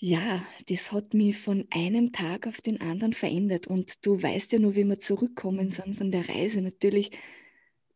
ja, 0.00 0.44
das 0.68 0.92
hat 0.92 1.14
mich 1.14 1.38
von 1.38 1.66
einem 1.70 2.12
Tag 2.12 2.46
auf 2.46 2.60
den 2.60 2.82
anderen 2.82 3.14
verändert. 3.14 3.66
Und 3.66 4.04
du 4.04 4.22
weißt 4.22 4.52
ja 4.52 4.58
nur, 4.58 4.76
wie 4.76 4.84
wir 4.84 4.98
zurückkommen 4.98 5.70
sind 5.70 5.96
von 5.96 6.10
der 6.10 6.28
Reise. 6.28 6.60
Natürlich 6.60 7.12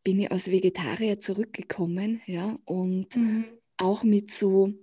bin 0.03 0.19
ich 0.19 0.31
als 0.31 0.51
Vegetarier 0.51 1.19
zurückgekommen, 1.19 2.21
ja, 2.25 2.57
und 2.65 3.15
mhm. 3.15 3.45
auch 3.77 4.03
mit 4.03 4.31
so 4.31 4.73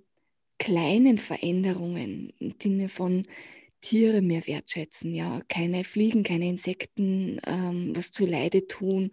kleinen 0.59 1.19
Veränderungen 1.19 2.33
im 2.39 2.55
Sinne 2.61 2.89
von 2.89 3.27
Tiere 3.81 4.21
mehr 4.21 4.47
wertschätzen, 4.47 5.15
ja, 5.15 5.41
keine 5.49 5.85
Fliegen, 5.85 6.23
keine 6.23 6.49
Insekten, 6.49 7.41
ähm, 7.47 7.97
was 7.97 8.13
zu 8.13 8.27
Leide 8.27 8.67
tun. 8.67 9.11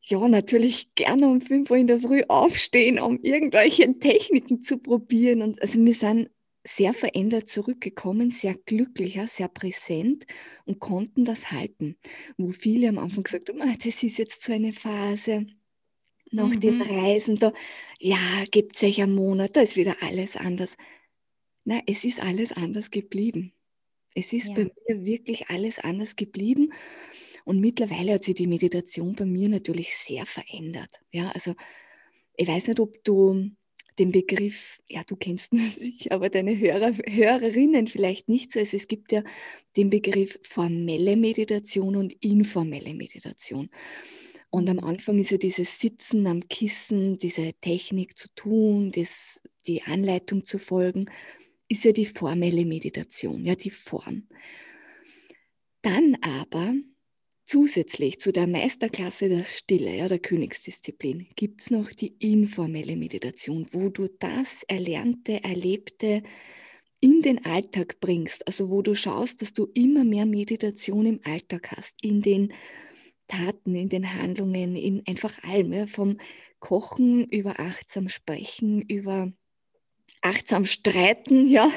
Ja, 0.00 0.26
natürlich 0.26 0.94
gerne 0.94 1.28
um 1.28 1.42
5 1.42 1.70
Uhr 1.70 1.76
in 1.76 1.86
der 1.86 2.00
Früh 2.00 2.22
aufstehen, 2.28 2.98
um 2.98 3.20
irgendwelche 3.20 3.98
Techniken 3.98 4.62
zu 4.62 4.78
probieren. 4.78 5.42
Und 5.42 5.60
also 5.60 5.78
wir 5.84 5.94
sind 5.94 6.30
sehr 6.64 6.94
verändert 6.94 7.48
zurückgekommen, 7.48 8.30
sehr 8.30 8.54
glücklicher, 8.54 9.26
sehr 9.26 9.48
präsent 9.48 10.26
und 10.64 10.80
konnten 10.80 11.24
das 11.24 11.50
halten. 11.50 11.96
Wo 12.36 12.50
viele 12.50 12.88
am 12.88 12.98
Anfang 12.98 13.24
gesagt 13.24 13.48
haben, 13.48 13.62
ah, 13.62 13.74
das 13.82 14.02
ist 14.02 14.18
jetzt 14.18 14.42
so 14.42 14.52
eine 14.52 14.72
Phase 14.72 15.46
nach 16.30 16.48
mhm. 16.48 16.60
dem 16.60 16.82
Reisen, 16.82 17.36
da 17.36 17.52
ja, 17.98 18.18
gibt 18.50 18.74
es 18.74 18.80
sicher 18.80 19.04
einen 19.04 19.14
Monat, 19.14 19.56
da 19.56 19.62
ist 19.62 19.76
wieder 19.76 19.96
alles 20.02 20.36
anders. 20.36 20.76
Na, 21.64 21.80
es 21.86 22.04
ist 22.04 22.20
alles 22.20 22.52
anders 22.52 22.90
geblieben. 22.90 23.52
Es 24.14 24.32
ist 24.32 24.48
ja. 24.48 24.54
bei 24.54 24.64
mir 24.64 25.04
wirklich 25.04 25.48
alles 25.48 25.78
anders 25.78 26.16
geblieben. 26.16 26.72
Und 27.44 27.60
mittlerweile 27.60 28.14
hat 28.14 28.24
sich 28.24 28.34
die 28.34 28.46
Meditation 28.46 29.14
bei 29.14 29.24
mir 29.24 29.48
natürlich 29.48 29.96
sehr 29.96 30.26
verändert. 30.26 31.00
Ja, 31.10 31.30
also 31.30 31.54
ich 32.34 32.46
weiß 32.46 32.68
nicht, 32.68 32.80
ob 32.80 33.02
du 33.04 33.50
den 33.98 34.12
Begriff, 34.12 34.80
ja, 34.88 35.02
du 35.06 35.16
kennst 35.16 35.52
ihn 35.54 35.58
sicher, 35.58 36.12
aber 36.12 36.28
deine 36.28 36.58
Hörer, 36.58 36.92
Hörerinnen 36.92 37.86
vielleicht 37.86 38.28
nicht 38.28 38.52
so. 38.52 38.60
Also 38.60 38.76
es 38.76 38.88
gibt 38.88 39.12
ja 39.12 39.22
den 39.76 39.90
Begriff 39.90 40.38
formelle 40.42 41.16
Meditation 41.16 41.96
und 41.96 42.12
informelle 42.24 42.94
Meditation. 42.94 43.70
Und 44.50 44.70
am 44.70 44.76
mhm. 44.76 44.84
Anfang 44.84 45.18
ist 45.18 45.30
ja 45.30 45.38
dieses 45.38 45.78
Sitzen 45.78 46.26
am 46.26 46.48
Kissen, 46.48 47.18
diese 47.18 47.52
Technik 47.60 48.16
zu 48.16 48.28
tun, 48.34 48.90
das, 48.92 49.42
die 49.66 49.82
Anleitung 49.82 50.44
zu 50.44 50.58
folgen 50.58 51.06
ist 51.68 51.84
ja 51.84 51.92
die 51.92 52.06
formelle 52.06 52.64
Meditation, 52.64 53.44
ja 53.44 53.54
die 53.54 53.70
Form. 53.70 54.26
Dann 55.82 56.16
aber 56.22 56.74
zusätzlich 57.48 58.20
zu 58.20 58.30
der 58.30 58.46
Meisterklasse 58.46 59.30
der 59.30 59.44
Stille, 59.44 59.96
ja, 59.96 60.06
der 60.06 60.18
Königsdisziplin, 60.18 61.28
gibt 61.34 61.62
es 61.62 61.70
noch 61.70 61.90
die 61.90 62.14
informelle 62.18 62.94
Meditation, 62.94 63.66
wo 63.72 63.88
du 63.88 64.06
das 64.18 64.62
Erlernte, 64.68 65.42
Erlebte 65.42 66.22
in 67.00 67.22
den 67.22 67.44
Alltag 67.46 68.00
bringst, 68.00 68.46
also 68.46 68.68
wo 68.68 68.82
du 68.82 68.94
schaust, 68.94 69.40
dass 69.40 69.54
du 69.54 69.66
immer 69.72 70.04
mehr 70.04 70.26
Meditation 70.26 71.06
im 71.06 71.20
Alltag 71.24 71.72
hast, 71.74 72.04
in 72.04 72.20
den 72.20 72.52
Taten, 73.28 73.74
in 73.74 73.88
den 73.88 74.14
Handlungen, 74.14 74.76
in 74.76 75.02
einfach 75.06 75.32
allem, 75.42 75.72
ja, 75.72 75.86
vom 75.86 76.18
Kochen 76.58 77.24
über 77.28 77.60
achtsam 77.60 78.08
Sprechen, 78.08 78.82
über 78.82 79.32
achtsam 80.20 80.66
streiten, 80.66 81.46
ja, 81.50 81.70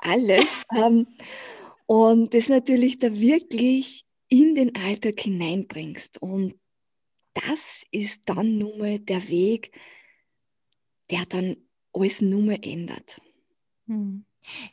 alles. 0.00 0.46
ähm, 0.76 1.08
und 1.86 2.34
das 2.34 2.48
natürlich 2.48 2.98
da 2.98 3.18
wirklich 3.18 4.04
in 4.28 4.54
den 4.54 4.76
Alltag 4.76 5.20
hineinbringst. 5.20 6.20
Und 6.20 6.54
das 7.34 7.84
ist 7.90 8.28
dann 8.28 8.58
nun 8.58 8.78
mal 8.78 8.98
der 8.98 9.28
Weg, 9.28 9.72
der 11.10 11.24
dann 11.26 11.56
alles 11.92 12.20
nur 12.20 12.42
mal 12.42 12.58
ändert. 12.62 13.20
Hm. 13.86 14.24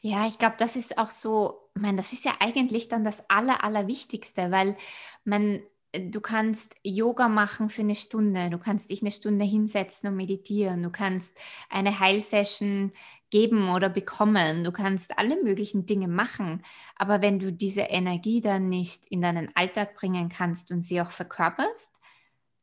Ja, 0.01 0.27
ich 0.27 0.37
glaube, 0.37 0.55
das 0.57 0.75
ist 0.75 0.97
auch 0.97 1.09
so, 1.09 1.69
man, 1.73 1.97
das 1.97 2.13
ist 2.13 2.25
ja 2.25 2.35
eigentlich 2.39 2.87
dann 2.87 3.03
das 3.03 3.29
Aller, 3.29 3.63
Allerwichtigste, 3.63 4.51
weil 4.51 4.77
man 5.23 5.61
du 5.97 6.21
kannst 6.21 6.75
Yoga 6.83 7.27
machen 7.27 7.69
für 7.69 7.81
eine 7.81 7.95
Stunde, 7.95 8.49
du 8.49 8.57
kannst 8.57 8.89
dich 8.89 9.01
eine 9.01 9.11
Stunde 9.11 9.45
hinsetzen 9.45 10.09
und 10.09 10.15
meditieren, 10.15 10.83
du 10.83 10.89
kannst 10.89 11.37
eine 11.69 11.99
Heilsession 11.99 12.91
geben 13.35 13.69
oder 13.69 13.89
bekommen, 13.89 14.63
du 14.63 14.71
kannst 14.71 15.19
alle 15.19 15.43
möglichen 15.43 15.85
Dinge 15.85 16.07
machen, 16.07 16.63
aber 16.95 17.21
wenn 17.21 17.37
du 17.37 17.51
diese 17.51 17.81
Energie 17.81 18.39
dann 18.39 18.69
nicht 18.69 19.07
in 19.07 19.19
deinen 19.19 19.53
Alltag 19.57 19.93
bringen 19.93 20.29
kannst 20.29 20.71
und 20.71 20.79
sie 20.81 21.01
auch 21.01 21.11
verkörperst, 21.11 21.91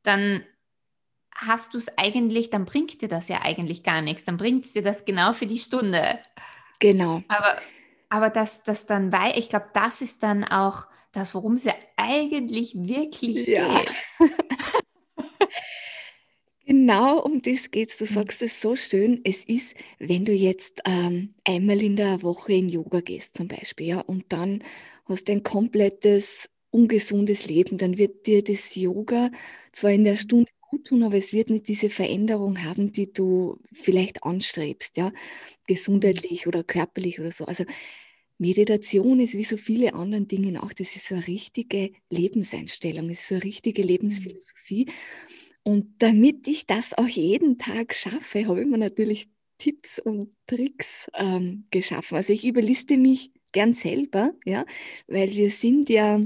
dann 0.03 0.43
hast 1.35 1.75
du 1.75 1.79
es 1.79 1.99
eigentlich, 1.99 2.49
dann 2.49 2.65
bringt 2.65 3.03
dir 3.03 3.09
das 3.09 3.29
ja 3.29 3.43
eigentlich 3.43 3.85
gar 3.85 4.01
nichts, 4.01 4.25
dann 4.25 4.39
bringt 4.39 4.65
es 4.65 4.73
dir 4.73 4.83
das 4.83 5.05
genau 5.05 5.35
für 5.35 5.47
die 5.47 5.59
Stunde. 5.59 6.19
Genau. 6.79 7.23
Aber 7.29 7.59
aber 8.09 8.31
dass 8.31 8.63
das 8.63 8.87
dann, 8.87 9.13
weil 9.13 9.39
ich 9.39 9.51
glaube, 9.51 9.69
das 9.75 10.01
ist 10.01 10.23
dann 10.23 10.43
auch 10.43 10.87
das, 11.13 11.35
worum 11.35 11.55
es 11.55 11.65
ja 11.65 11.75
eigentlich 11.99 12.75
wirklich 12.75 13.47
ja. 13.47 13.79
geht. 13.79 13.95
Genau 16.67 17.21
um 17.21 17.43
das 17.43 17.71
geht 17.71 17.91
es. 17.91 17.97
Du 17.99 18.05
mhm. 18.05 18.09
sagst 18.09 18.43
es 18.43 18.61
so 18.61 18.77
schön. 18.77 19.21
Es 19.25 19.45
ist, 19.45 19.75
wenn 19.99 20.25
du 20.25 20.33
jetzt 20.33 20.81
ähm, 20.87 21.35
einmal 21.45 21.83
in 21.83 21.97
der 21.97 22.23
Woche 22.23 22.53
in 22.53 22.69
Yoga 22.69 23.01
gehst, 23.01 23.37
zum 23.37 23.49
Beispiel, 23.49 23.89
ja, 23.89 24.01
und 24.01 24.33
dann 24.33 24.63
hast 25.07 25.29
du 25.29 25.33
ein 25.33 25.43
komplettes 25.43 26.49
ungesundes 26.71 27.47
Leben, 27.47 27.79
dann 27.79 27.99
wird 27.99 28.27
dir 28.27 28.43
das 28.43 28.75
Yoga 28.75 29.31
zwar 29.73 29.91
in 29.91 30.05
der 30.05 30.15
mhm. 30.15 30.19
Stunde 30.19 30.51
gut 30.71 30.87
tun, 30.87 31.03
aber 31.03 31.17
es 31.17 31.33
wird 31.33 31.51
nicht 31.51 31.69
diese 31.69 31.91
Veränderung 31.91 32.63
haben, 32.65 32.93
die 32.93 33.13
du 33.13 33.59
vielleicht 33.75 34.25
anstrebst, 34.25 34.97
ja, 34.97 35.13
gesundheitlich 35.67 36.47
oder 36.47 36.65
körperlich 36.65 37.21
oder 37.21 37.31
so. 37.33 37.45
Also 37.45 37.65
Meditation 38.39 39.21
ist 39.21 39.35
wie 39.35 39.45
so 39.45 39.57
viele 39.57 39.95
andere 39.95 40.23
Dinge 40.23 40.63
auch, 40.63 40.73
das 40.73 40.97
ist 40.97 41.07
so 41.09 41.15
eine 41.15 41.27
richtige 41.27 41.93
Lebenseinstellung, 42.11 43.11
ist 43.11 43.29
so 43.29 43.35
eine 43.37 43.45
richtige 43.45 43.83
mhm. 43.83 44.39
Und 45.65 46.03
damit 46.03 46.49
ich 46.49 46.67
das 46.67 46.97
auch 46.97 47.09
jeden 47.09 47.59
Tag 47.59 47.95
schaffe, 47.95 48.47
habe 48.47 48.63
ich 48.63 48.67
mir 48.67 48.79
natürlich 48.79 49.29
Tipps 49.59 49.99
und 50.01 50.35
Tricks 50.47 51.09
ähm, 51.15 51.67
geschaffen. 51.71 52.17
Also 52.17 52.33
ich 52.33 52.45
überliste 52.45 52.97
mich 52.97 53.31
gern 53.53 53.73
selber, 53.73 54.33
ja, 54.45 54.65
weil 55.07 55.31
wir 55.33 55.51
sind 55.51 55.89
ja 55.89 56.21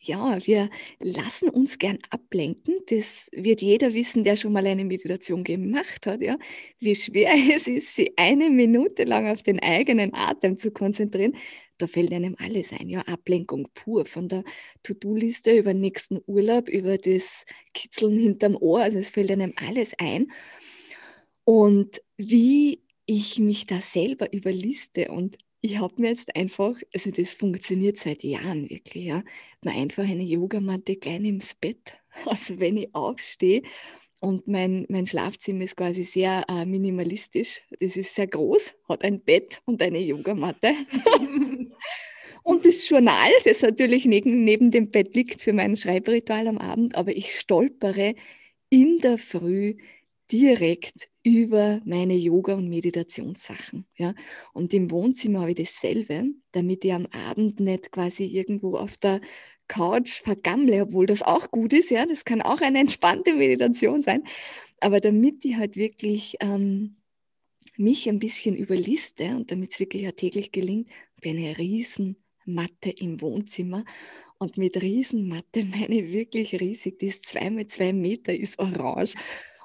ja, 0.00 0.38
wir 0.46 0.70
lassen 1.00 1.48
uns 1.48 1.78
gern 1.78 1.98
ablenken. 2.10 2.76
Das 2.88 3.28
wird 3.32 3.60
jeder 3.62 3.94
wissen, 3.94 4.24
der 4.24 4.36
schon 4.36 4.52
mal 4.52 4.66
eine 4.66 4.84
Meditation 4.84 5.42
gemacht 5.44 6.06
hat, 6.06 6.20
ja, 6.20 6.38
wie 6.78 6.94
schwer 6.94 7.32
es 7.54 7.66
ist, 7.66 7.96
sich 7.96 8.12
eine 8.16 8.50
Minute 8.50 9.04
lang 9.04 9.28
auf 9.28 9.42
den 9.42 9.60
eigenen 9.60 10.14
Atem 10.14 10.56
zu 10.56 10.70
konzentrieren. 10.70 11.34
Da 11.78 11.86
fällt 11.86 12.12
einem 12.12 12.36
alles 12.38 12.72
ein, 12.72 12.88
ja, 12.88 13.00
Ablenkung 13.02 13.68
pur, 13.74 14.04
von 14.04 14.28
der 14.28 14.44
To-Do-Liste 14.82 15.56
über 15.56 15.72
den 15.72 15.80
nächsten 15.80 16.20
Urlaub, 16.26 16.68
über 16.68 16.98
das 16.98 17.44
Kitzeln 17.72 18.18
hinterm 18.18 18.56
Ohr, 18.56 18.82
also 18.82 18.98
es 18.98 19.10
fällt 19.10 19.30
einem 19.30 19.52
alles 19.56 19.92
ein. 19.98 20.30
Und 21.44 22.02
wie 22.16 22.82
ich 23.06 23.38
mich 23.38 23.66
da 23.66 23.80
selber 23.80 24.32
überliste 24.32 25.10
und 25.10 25.38
ich 25.60 25.78
habe 25.78 25.94
mir 26.00 26.10
jetzt 26.10 26.34
einfach, 26.36 26.74
also 26.94 27.10
das 27.10 27.34
funktioniert 27.34 27.98
seit 27.98 28.22
Jahren 28.22 28.70
wirklich, 28.70 29.06
ja, 29.06 29.24
mir 29.64 29.72
einfach 29.72 30.04
eine 30.04 30.22
Yogamatte 30.22 30.96
klein 30.96 31.24
ins 31.24 31.54
Bett. 31.54 31.94
Also 32.26 32.58
wenn 32.58 32.76
ich 32.76 32.92
aufstehe 32.96 33.62
und 34.20 34.48
mein, 34.48 34.86
mein 34.88 35.06
Schlafzimmer 35.06 35.62
ist 35.64 35.76
quasi 35.76 36.02
sehr 36.02 36.44
äh, 36.48 36.66
minimalistisch, 36.66 37.62
das 37.78 37.96
ist 37.96 38.14
sehr 38.14 38.26
groß, 38.26 38.74
hat 38.88 39.04
ein 39.04 39.20
Bett 39.20 39.62
und 39.66 39.80
eine 39.80 40.00
Yogamatte. 40.00 40.72
und 42.42 42.64
das 42.64 42.88
Journal, 42.88 43.30
das 43.44 43.62
natürlich 43.62 44.04
neben, 44.06 44.44
neben 44.44 44.70
dem 44.70 44.90
Bett 44.90 45.14
liegt 45.14 45.40
für 45.40 45.52
mein 45.52 45.76
Schreibritual 45.76 46.46
am 46.48 46.58
Abend, 46.58 46.94
aber 46.94 47.14
ich 47.16 47.38
stolpere 47.38 48.14
in 48.70 48.98
der 48.98 49.18
Früh 49.18 49.76
direkt 50.30 51.08
über 51.22 51.80
meine 51.84 52.14
Yoga- 52.14 52.54
und 52.54 52.68
Meditationssachen. 52.68 53.86
Ja? 53.96 54.14
Und 54.52 54.72
im 54.74 54.90
Wohnzimmer 54.90 55.40
habe 55.40 55.50
ich 55.52 55.56
dasselbe, 55.56 56.24
damit 56.52 56.84
ich 56.84 56.92
am 56.92 57.06
Abend 57.28 57.60
nicht 57.60 57.92
quasi 57.92 58.24
irgendwo 58.24 58.76
auf 58.76 58.96
der 58.96 59.20
Couch 59.68 60.22
vergammle, 60.22 60.82
obwohl 60.82 61.06
das 61.06 61.22
auch 61.22 61.50
gut 61.50 61.72
ist. 61.72 61.90
Ja? 61.90 62.06
Das 62.06 62.24
kann 62.24 62.42
auch 62.42 62.60
eine 62.60 62.80
entspannte 62.80 63.34
Meditation 63.34 64.02
sein. 64.02 64.24
Aber 64.80 65.00
damit 65.00 65.44
ich 65.44 65.56
halt 65.56 65.76
wirklich 65.76 66.36
ähm, 66.40 66.96
mich 67.76 68.08
ein 68.08 68.18
bisschen 68.18 68.56
überliste 68.56 69.36
und 69.36 69.50
damit 69.50 69.72
es 69.72 69.80
wirklich 69.80 70.02
ja 70.02 70.12
täglich 70.12 70.52
gelingt, 70.52 70.90
habe 71.16 71.28
ich 71.28 71.36
eine 71.36 71.58
Riesenmatte 71.58 72.90
im 72.90 73.20
Wohnzimmer. 73.20 73.84
Und 74.38 74.56
mit 74.56 74.80
Riesenmatte 74.80 75.64
meine 75.66 76.02
ich 76.02 76.12
wirklich 76.12 76.60
riesig. 76.60 76.98
Die 76.98 77.08
ist 77.08 77.26
zwei 77.26 77.50
mit 77.50 77.70
zwei 77.70 77.92
Meter, 77.92 78.34
ist 78.34 78.58
orange. 78.58 79.14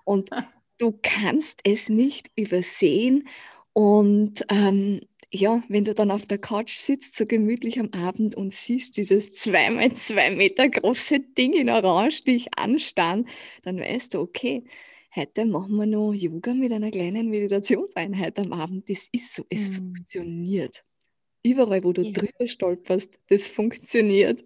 Und 0.03 0.29
du 0.77 0.97
kannst 1.01 1.61
es 1.63 1.89
nicht 1.89 2.31
übersehen. 2.35 3.27
Und 3.73 4.45
ähm, 4.49 5.01
ja, 5.31 5.63
wenn 5.67 5.83
du 5.83 5.95
dann 5.95 6.11
auf 6.11 6.25
der 6.25 6.37
Couch 6.37 6.77
sitzt, 6.77 7.17
so 7.17 7.25
gemütlich 7.25 7.79
am 7.79 7.89
Abend 7.91 8.35
und 8.35 8.53
siehst 8.53 8.97
dieses 8.97 9.31
zweimal 9.31 9.91
zwei 9.93 10.29
Meter 10.29 10.69
große 10.69 11.19
Ding 11.19 11.53
in 11.53 11.69
Orange 11.69 12.21
dich 12.21 12.47
anstarren, 12.55 13.27
dann 13.63 13.79
weißt 13.79 14.13
du, 14.13 14.19
okay, 14.19 14.63
heute 15.15 15.45
machen 15.45 15.75
wir 15.75 15.85
noch 15.85 16.13
Yoga 16.13 16.53
mit 16.53 16.71
einer 16.71 16.91
kleinen 16.91 17.29
Meditationseinheit 17.29 18.37
am 18.39 18.53
Abend. 18.53 18.89
Das 18.89 19.07
ist 19.11 19.35
so, 19.35 19.45
es 19.49 19.69
mhm. 19.69 19.75
funktioniert. 19.75 20.83
Überall, 21.43 21.83
wo 21.83 21.93
du 21.93 22.01
ja. 22.01 22.11
drüber 22.11 22.47
stolperst, 22.47 23.19
das 23.27 23.47
funktioniert. 23.47 24.43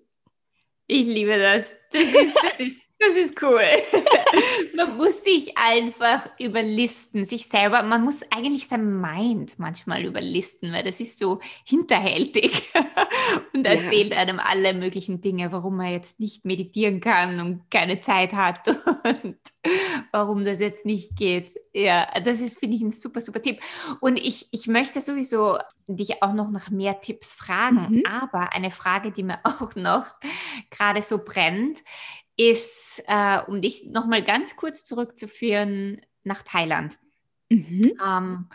Ich 0.88 1.06
liebe 1.06 1.38
das. 1.38 1.76
Das 1.92 2.04
ist, 2.04 2.36
das 2.42 2.60
ist 2.60 2.82
das 3.00 3.16
ist 3.16 3.42
cool. 3.44 3.62
man 4.76 4.98
muss 4.98 5.24
sich 5.24 5.56
einfach 5.58 6.30
überlisten, 6.40 7.26
sich 7.26 7.48
selber, 7.48 7.84
man 7.84 8.04
muss 8.04 8.24
eigentlich 8.32 8.68
sein 8.68 9.00
Mind 9.00 9.60
manchmal 9.60 10.06
überlisten, 10.06 10.74
weil 10.74 10.84
das 10.84 11.00
ist 11.00 11.20
so 11.20 11.40
hinterhältig 11.64 12.74
und 13.54 13.68
erzählt 13.68 14.14
ja. 14.14 14.20
einem 14.20 14.40
alle 14.40 14.74
möglichen 14.74 15.22
Dinge, 15.22 15.52
warum 15.52 15.78
man 15.78 15.92
jetzt 15.92 16.20
nicht 16.20 16.46
meditieren 16.46 17.00
kann 17.00 17.40
und 17.40 17.70
keine 17.70 18.02
Zeit 18.02 18.34
hat 18.34 18.68
und 19.04 19.38
warum 20.12 20.44
das 20.44 20.60
jetzt 20.60 20.86
nicht 20.86 21.16
geht. 21.16 21.56
Ja, 21.74 22.08
das 22.24 22.40
ist, 22.40 22.58
finde 22.60 22.78
ich, 22.78 22.82
ein 22.82 22.92
super, 22.92 23.22
super 23.22 23.42
Tipp. 23.42 23.60
Und 24.00 24.18
ich, 24.18 24.48
ich 24.52 24.66
möchte 24.66 25.02
sowieso 25.02 25.60
dich 25.88 26.24
auch 26.24 26.34
noch 26.34 26.50
nach 26.50 26.72
mehr 26.72 27.00
Tipps 27.00 27.36
fragen, 27.36 27.98
mhm. 27.98 28.04
aber 28.08 28.54
eine 28.54 28.72
Frage, 28.72 29.12
die 29.12 29.24
mir 29.24 29.40
auch 29.44 29.76
noch 29.76 30.16
gerade 30.72 31.04
so 31.04 31.24
brennt, 31.24 31.84
ist, 32.38 33.04
äh, 33.08 33.40
um 33.48 33.62
dich 33.62 33.86
nochmal 33.88 34.24
ganz 34.24 34.56
kurz 34.56 34.84
zurückzuführen 34.84 36.02
nach 36.24 36.44
Thailand. 36.44 36.98
Mhm. 37.50 37.94
Ähm, 38.06 38.50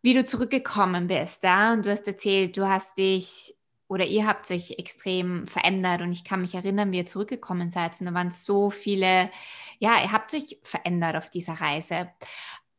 wie 0.00 0.14
du 0.14 0.24
zurückgekommen 0.24 1.06
bist, 1.06 1.44
ja? 1.44 1.72
und 1.72 1.86
du 1.86 1.90
hast 1.90 2.08
erzählt, 2.08 2.56
du 2.56 2.68
hast 2.68 2.98
dich 2.98 3.54
oder 3.86 4.06
ihr 4.06 4.26
habt 4.26 4.50
euch 4.50 4.72
extrem 4.78 5.46
verändert 5.46 6.00
und 6.00 6.12
ich 6.12 6.24
kann 6.24 6.40
mich 6.40 6.54
erinnern, 6.54 6.90
wie 6.90 6.98
ihr 6.98 7.06
zurückgekommen 7.06 7.70
seid 7.70 8.00
und 8.00 8.06
da 8.06 8.14
waren 8.14 8.30
so 8.30 8.70
viele, 8.70 9.30
ja, 9.78 10.02
ihr 10.02 10.10
habt 10.10 10.32
euch 10.34 10.58
verändert 10.62 11.16
auf 11.16 11.30
dieser 11.30 11.54
Reise. 11.54 12.10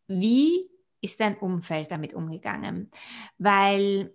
Wie 0.08 0.68
ist 1.02 1.20
dein 1.20 1.38
Umfeld 1.38 1.92
damit 1.92 2.14
umgegangen? 2.14 2.90
Weil, 3.38 4.14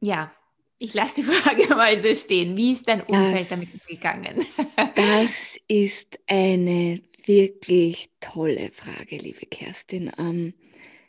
ja, 0.00 0.32
ich 0.78 0.94
lasse 0.94 1.16
die 1.16 1.22
Frage 1.24 1.74
mal 1.74 1.98
so 1.98 2.14
stehen. 2.14 2.56
Wie 2.56 2.72
ist 2.72 2.88
dein 2.88 3.02
Umfeld 3.02 3.40
das, 3.40 3.48
damit 3.48 3.68
umgegangen? 3.74 4.44
das 4.94 5.58
ist 5.68 6.18
eine 6.26 7.00
wirklich 7.24 8.10
tolle 8.20 8.70
Frage, 8.72 9.16
liebe 9.16 9.46
Kerstin. 9.46 10.10
Ähm, 10.18 10.54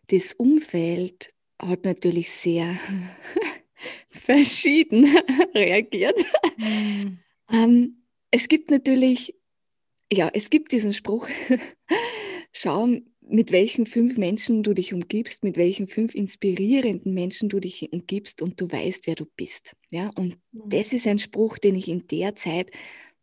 das 0.07 0.33
Umfeld 0.33 1.33
hat 1.59 1.85
natürlich 1.85 2.31
sehr 2.31 2.77
verschieden 4.05 5.05
reagiert. 5.53 6.17
Mhm. 6.57 8.03
Es 8.29 8.49
gibt 8.49 8.71
natürlich, 8.71 9.35
ja, 10.11 10.29
es 10.33 10.49
gibt 10.49 10.71
diesen 10.71 10.93
Spruch, 10.93 11.27
schau 12.51 12.87
mit 13.29 13.51
welchen 13.51 13.85
fünf 13.85 14.17
Menschen 14.17 14.63
du 14.63 14.73
dich 14.73 14.93
umgibst, 14.93 15.43
mit 15.43 15.57
welchen 15.57 15.87
fünf 15.87 16.15
inspirierenden 16.15 17.13
Menschen 17.13 17.49
du 17.49 17.59
dich 17.59 17.91
umgibst 17.91 18.41
und 18.41 18.59
du 18.59 18.71
weißt, 18.71 19.07
wer 19.07 19.15
du 19.15 19.25
bist. 19.35 19.75
Ja, 19.89 20.09
und 20.15 20.37
mhm. 20.51 20.69
das 20.69 20.93
ist 20.93 21.07
ein 21.07 21.19
Spruch, 21.19 21.57
den 21.57 21.75
ich 21.75 21.87
in 21.87 22.07
der 22.07 22.35
Zeit 22.35 22.71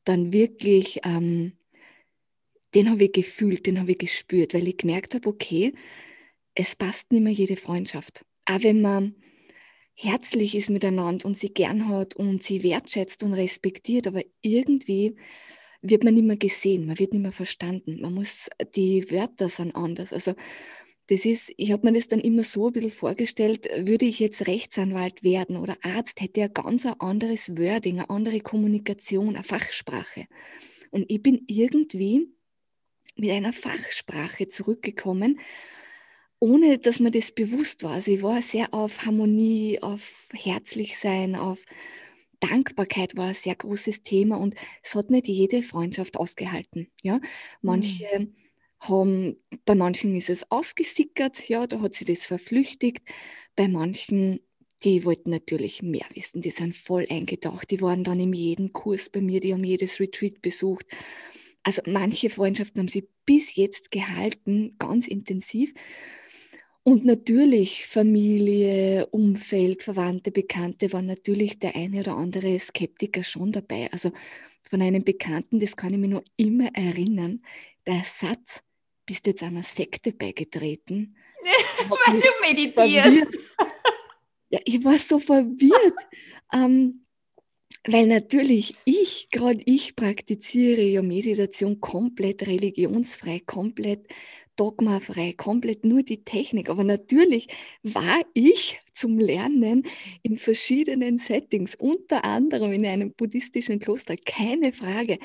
dann 0.05 0.33
wirklich, 0.33 1.01
ähm, 1.05 1.53
den 2.75 2.91
habe 2.91 3.05
ich 3.05 3.13
gefühlt, 3.13 3.67
den 3.67 3.79
habe 3.79 3.93
ich 3.93 3.99
gespürt, 3.99 4.55
weil 4.55 4.69
ich 4.69 4.77
gemerkt 4.77 5.15
habe, 5.15 5.29
okay, 5.29 5.75
es 6.55 6.77
passt 6.77 7.13
nicht 7.13 7.23
mehr 7.23 7.33
jede 7.33 7.57
Freundschaft. 7.57 8.25
Auch 8.45 8.63
wenn 8.63 8.83
man 8.83 9.15
herzlich 9.95 10.55
ist 10.55 10.71
miteinander 10.71 11.25
und 11.27 11.37
sie 11.37 11.53
gern 11.53 11.89
hat 11.89 12.17
und 12.17 12.43
sie 12.43 12.63
wertschätzt 12.63 13.23
und 13.23 13.33
respektiert, 13.33 14.07
aber 14.07 14.23
irgendwie 14.43 15.17
wird 15.85 16.03
man 16.03 16.15
nicht 16.15 16.25
mehr 16.25 16.37
gesehen, 16.37 16.87
man 16.87 16.99
wird 16.99 17.13
nicht 17.13 17.23
mehr 17.23 17.33
verstanden. 17.33 18.01
Man 18.01 18.15
muss, 18.15 18.49
die 18.75 19.11
Wörter 19.11 19.49
sind 19.49 19.77
anders. 19.77 20.13
Also 20.13 20.35
das 21.09 21.27
ist, 21.27 21.53
ich 21.59 21.71
habe 21.73 21.87
mir 21.87 21.99
das 21.99 22.09
dann 22.09 22.21
immer 22.21 22.43
so 22.43 22.69
ein 22.69 22.73
bisschen 22.73 22.91
vorgestellt, 22.91 23.69
würde 23.77 24.07
ich 24.07 24.19
jetzt 24.19 24.47
Rechtsanwalt 24.47 25.23
werden 25.23 25.59
oder 25.59 25.77
Arzt, 25.83 26.23
hätte 26.23 26.41
er 26.41 26.49
ganz 26.49 26.87
ein 26.87 26.99
anderes 26.99 27.51
Wording, 27.59 27.99
eine 27.99 28.09
andere 28.09 28.41
Kommunikation, 28.41 29.37
eine 29.37 29.45
Fachsprache. 29.45 30.27
Und 30.91 31.05
ich 31.09 31.23
bin 31.23 31.45
irgendwie 31.47 32.31
mit 33.17 33.31
einer 33.31 33.53
Fachsprache 33.53 34.49
zurückgekommen, 34.49 35.39
ohne 36.39 36.79
dass 36.79 37.01
mir 37.01 37.11
das 37.11 37.33
bewusst 37.33 37.83
war. 37.83 37.93
Also 37.93 38.11
ich 38.11 38.23
war 38.23 38.41
sehr 38.41 38.73
auf 38.73 39.05
Harmonie, 39.05 39.81
auf 39.83 40.29
herzlich 40.33 40.99
sein, 40.99 41.37
auf 41.37 41.65
Dankbarkeit 42.49 43.17
war 43.17 43.29
ein 43.29 43.35
sehr 43.35 43.55
großes 43.55 44.03
Thema 44.03 44.37
und 44.37 44.55
es 44.83 44.95
hat 44.95 45.11
nicht 45.11 45.29
jede 45.29 45.63
Freundschaft 45.63 46.17
ausgehalten. 46.17 46.89
Ja? 47.03 47.21
Manche 47.63 48.07
mhm. 48.19 48.35
haben, 48.81 49.37
bei 49.65 49.75
manchen 49.75 50.15
ist 50.17 50.31
es 50.31 50.51
ausgesickert, 50.51 51.49
ja, 51.49 51.67
da 51.67 51.81
hat 51.81 51.95
sie 51.95 52.05
das 52.05 52.27
verflüchtigt, 52.27 53.03
bei 53.57 53.69
manchen, 53.69 54.41
die 54.83 55.05
wollten 55.05 55.31
natürlich 55.31 55.83
mehr 55.83 56.07
wissen, 56.15 56.43
die 56.43 56.51
sind 56.51 56.77
voll 56.77 57.07
eingetaucht, 57.09 57.71
die 57.71 57.81
waren 57.81 58.05
dann 58.05 58.21
in 58.21 58.33
jedem 58.33 58.73
Kurs 58.73 59.09
bei 59.09 59.21
mir, 59.21 59.41
die 59.41 59.53
haben 59.53 59.65
jedes 59.65 60.01
Retreat 60.01 60.43
besucht. 60.43 60.87
Also 61.63 61.81
manche 61.87 62.29
Freundschaften 62.29 62.81
haben 62.81 62.89
sie 62.89 63.09
bis 63.25 63.57
jetzt 63.57 63.91
gehalten, 63.91 64.77
ganz 64.79 65.09
intensiv. 65.09 65.73
Und 66.87 67.07
natürlich 67.07 67.87
Familie, 67.87 69.07
Umfeld, 69.07 69.83
Verwandte, 69.83 70.31
Bekannte 70.31 70.93
waren 70.93 71.07
natürlich 71.07 71.59
der 71.59 71.75
eine 71.75 72.01
oder 72.01 72.17
andere 72.17 72.59
Skeptiker 72.59 73.25
schon 73.25 73.53
dabei. 73.53 73.89
Also 73.91 74.13
von 74.69 74.83
einem 74.83 75.03
Bekannten, 75.03 75.61
das 75.61 75.77
kann 75.77 75.95
ich 75.95 75.99
mich 75.99 76.11
noch 76.11 76.23
immer 76.37 76.69
erinnern, 76.75 77.43
der 77.87 78.05
Satz, 78.05 78.61
bist 79.07 79.25
du 79.25 79.31
jetzt 79.31 79.43
einer 79.43 79.63
Sekte 79.63 80.13
beigetreten? 80.13 81.17
Weil 81.89 82.21
du 82.21 82.29
meditierst. 82.43 83.29
Ja, 84.51 84.61
ich 84.65 84.85
war 84.85 84.99
so 84.99 85.19
verwirrt, 85.19 85.99
ähm, 86.53 87.05
weil 87.87 88.07
natürlich 88.07 88.75
ich, 88.85 89.29
gerade 89.31 89.61
ich 89.67 89.95
praktiziere 89.95 90.81
ja 90.83 91.03
Meditation 91.03 91.81
komplett 91.81 92.47
religionsfrei, 92.47 93.43
komplett 93.45 94.07
dogmafrei, 94.57 95.35
komplett 95.37 95.85
nur 95.85 96.03
die 96.03 96.25
Technik. 96.25 96.71
Aber 96.71 96.85
natürlich 96.85 97.49
war 97.83 98.23
ich 98.35 98.81
zum 98.93 99.19
Lernen 99.19 99.87
in 100.23 100.39
verschiedenen 100.39 101.19
Settings, 101.19 101.75
unter 101.75 102.25
anderem 102.25 102.73
in 102.73 102.87
einem 102.87 103.13
buddhistischen 103.13 103.79
Kloster, 103.79 104.17
keine 104.17 104.73
Frage. 104.73 105.19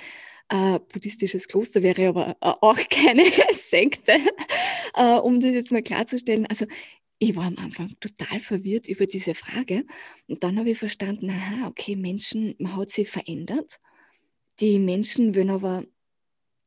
Äh, 0.50 0.80
buddhistisches 0.92 1.48
Kloster 1.48 1.84
wäre 1.84 2.08
aber 2.08 2.30
äh, 2.42 2.54
auch 2.62 2.80
keine 2.90 3.24
Sekte, 3.54 4.14
äh, 4.96 5.18
um 5.18 5.40
das 5.40 5.52
jetzt 5.52 5.72
mal 5.72 5.84
klarzustellen. 5.84 6.48
Also 6.48 6.66
ich 7.20 7.36
war 7.36 7.46
am 7.46 7.58
Anfang 7.58 7.94
total 8.00 8.40
verwirrt 8.40 8.88
über 8.88 9.06
diese 9.06 9.36
Frage 9.36 9.86
und 10.28 10.44
dann 10.44 10.58
habe 10.58 10.72
ich 10.72 10.80
verstanden, 10.80 11.30
aha, 11.30 11.68
okay, 11.68 11.96
Menschen, 11.96 12.56
man 12.60 12.78
hat 12.78 12.92
sich 12.92 13.10
verändert. 13.10 13.80
Die 14.60 14.80
Menschen 14.80 15.36
wollen 15.36 15.50
aber 15.52 15.84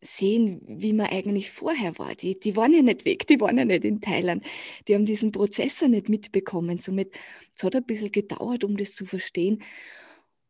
sehen, 0.03 0.61
wie 0.67 0.93
man 0.93 1.07
eigentlich 1.07 1.51
vorher 1.51 1.97
war. 1.99 2.15
Die, 2.15 2.39
die 2.39 2.57
waren 2.57 2.75
ja 2.75 2.83
nicht 2.83 3.05
weg, 3.05 3.27
die 3.29 3.41
waren 3.41 3.57
ja 3.57 3.65
nicht 3.65 3.85
in 3.85 4.01
Thailand. 4.01 4.45
Die 4.89 4.95
haben 4.95 5.07
diesen 5.07 5.33
Prozess 5.33 5.81
ja 5.81 5.89
nicht 5.89 6.09
mitbekommen. 6.09 6.79
Somit 6.79 7.15
es 7.57 7.63
hat 7.63 7.77
ein 7.77 7.87
bisschen 7.87 8.13
gedauert, 8.13 8.65
um 8.65 8.77
das 8.77 8.95
zu 8.95 9.07
verstehen. 9.07 9.63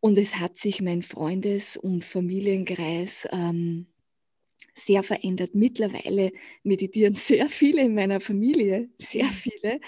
Und 0.00 0.18
es 0.18 0.40
hat 0.40 0.56
sich 0.56 0.80
mein 0.80 1.02
Freundes- 1.02 1.76
und 1.76 2.04
Familienkreis 2.04 3.28
ähm, 3.30 3.86
sehr 4.74 5.02
verändert. 5.02 5.54
Mittlerweile 5.54 6.32
meditieren 6.62 7.14
sehr 7.14 7.46
viele 7.46 7.82
in 7.82 7.94
meiner 7.94 8.20
Familie, 8.20 8.88
sehr 8.98 9.26
mhm. 9.26 9.30
viele. 9.30 9.80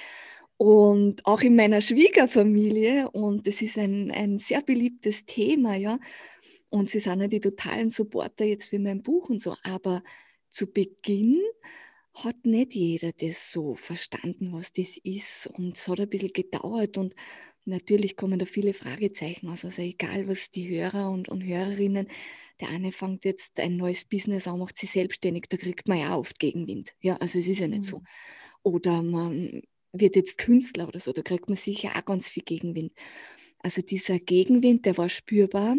Und 0.57 1.27
auch 1.27 1.40
in 1.40 1.57
meiner 1.57 1.81
Schwiegerfamilie. 1.81 3.11
Und 3.11 3.46
das 3.46 3.62
ist 3.62 3.79
ein, 3.79 4.11
ein 4.11 4.38
sehr 4.38 4.62
beliebtes 4.62 5.24
Thema, 5.24 5.74
ja. 5.74 5.98
Und 6.75 6.91
sie 6.91 6.99
sind 6.99 7.21
ja 7.21 7.29
die 7.29 7.39
totalen 7.39 7.91
Supporter 7.91 8.45
jetzt 8.45 8.65
für 8.67 8.81
mein 8.81 9.01
Buch 9.01 9.29
und 9.29 9.41
so. 9.41 9.55
Aber 9.63 10.03
zu 10.49 10.67
Beginn 10.67 11.41
hat 12.15 12.45
nicht 12.45 12.75
jeder 12.75 13.13
das 13.13 13.53
so 13.53 13.75
verstanden, 13.75 14.53
was 14.53 14.73
das 14.73 14.97
ist. 15.05 15.47
Und 15.47 15.77
es 15.77 15.87
hat 15.87 16.01
ein 16.01 16.09
bisschen 16.09 16.33
gedauert. 16.33 16.99
Und 16.99 17.15
natürlich 17.65 18.17
kommen 18.17 18.41
da 18.41 18.45
viele 18.45 18.75
Fragezeichen 18.75 19.49
aus. 19.51 19.65
Also 19.65 19.83
egal, 19.83 20.27
was 20.27 20.51
die 20.51 20.69
Hörer 20.69 21.11
und, 21.11 21.29
und 21.29 21.45
Hörerinnen, 21.45 22.09
der 22.61 22.71
eine 22.71 22.91
fängt 22.91 23.25
jetzt 23.25 23.61
ein 23.61 23.77
neues 23.77 24.05
Business 24.05 24.49
an, 24.49 24.59
macht 24.59 24.77
sich 24.77 24.91
selbstständig, 24.91 25.45
da 25.49 25.57
kriegt 25.57 25.87
man 25.87 25.99
ja 25.99 26.17
oft 26.17 26.41
Gegenwind. 26.41 26.93
Ja, 27.01 27.19
also 27.19 27.39
es 27.39 27.47
ist 27.47 27.61
ja 27.61 27.69
nicht 27.69 27.83
mhm. 27.83 27.85
so. 27.85 28.03
Oder 28.65 29.01
man 29.01 29.63
wird 29.93 30.17
jetzt 30.17 30.39
Künstler 30.39 30.89
oder 30.89 30.99
so, 30.99 31.13
da 31.13 31.23
kriegt 31.23 31.49
man 31.49 31.57
sicher 31.57 31.93
auch 31.97 32.05
ganz 32.05 32.31
viel 32.31 32.43
Gegenwind. 32.43 32.93
Also 33.61 33.81
dieser 33.81 34.19
Gegenwind, 34.19 34.87
der 34.87 34.99
war 34.99 35.09
spürbar. 35.09 35.77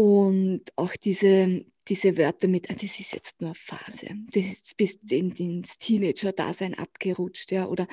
Und 0.00 0.62
auch 0.76 0.96
diese, 0.96 1.62
diese 1.86 2.16
Wörter 2.16 2.48
mit, 2.48 2.70
ah, 2.70 2.72
das 2.72 2.98
ist 2.98 3.12
jetzt 3.12 3.38
nur 3.42 3.50
eine 3.50 3.54
Phase, 3.54 4.06
das 4.32 4.44
ist 4.46 4.76
bis 4.78 4.98
in, 5.10 5.30
ins 5.32 5.76
Teenager-Dasein 5.76 6.72
abgerutscht, 6.72 7.52
ja, 7.52 7.66
oder 7.66 7.86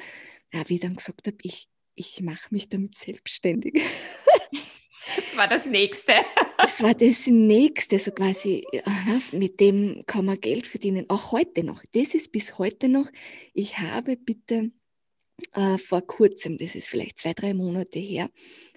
ja, 0.54 0.64
wie 0.70 0.76
ich 0.76 0.80
dann 0.80 0.96
gesagt 0.96 1.28
habe, 1.28 1.36
ich, 1.42 1.68
ich 1.96 2.22
mache 2.22 2.48
mich 2.52 2.70
damit 2.70 2.98
selbstständig. 2.98 3.84
Das 5.18 5.36
war 5.36 5.50
das 5.50 5.66
Nächste. 5.66 6.14
Das 6.58 6.82
war 6.82 6.94
das 6.94 7.28
Nächste, 7.28 8.00
so 8.00 8.12
quasi, 8.12 8.66
mit 9.34 9.60
dem 9.60 10.04
kann 10.06 10.26
man 10.26 10.40
Geld 10.40 10.66
verdienen, 10.66 11.10
auch 11.10 11.34
heute 11.34 11.66
noch. 11.66 11.84
Das 11.92 12.14
ist 12.14 12.32
bis 12.32 12.58
heute 12.58 12.88
noch. 12.88 13.10
Ich 13.54 13.80
habe 13.80 14.16
bitte 14.16 14.72
äh, 15.54 15.78
vor 15.78 16.08
kurzem, 16.08 16.58
das 16.58 16.74
ist 16.74 16.88
vielleicht 16.88 17.20
zwei, 17.20 17.34
drei 17.34 17.54
Monate 17.54 18.00
her, 18.00 18.30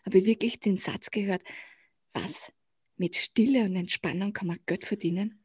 habe 0.04 0.18
ich 0.18 0.26
wirklich 0.26 0.58
den 0.58 0.78
Satz 0.78 1.12
gehört, 1.12 1.42
was, 2.12 2.52
mit 3.00 3.16
Stille 3.16 3.64
und 3.64 3.74
Entspannung 3.74 4.32
kann 4.32 4.46
man 4.46 4.58
Geld 4.66 4.84
verdienen? 4.84 5.42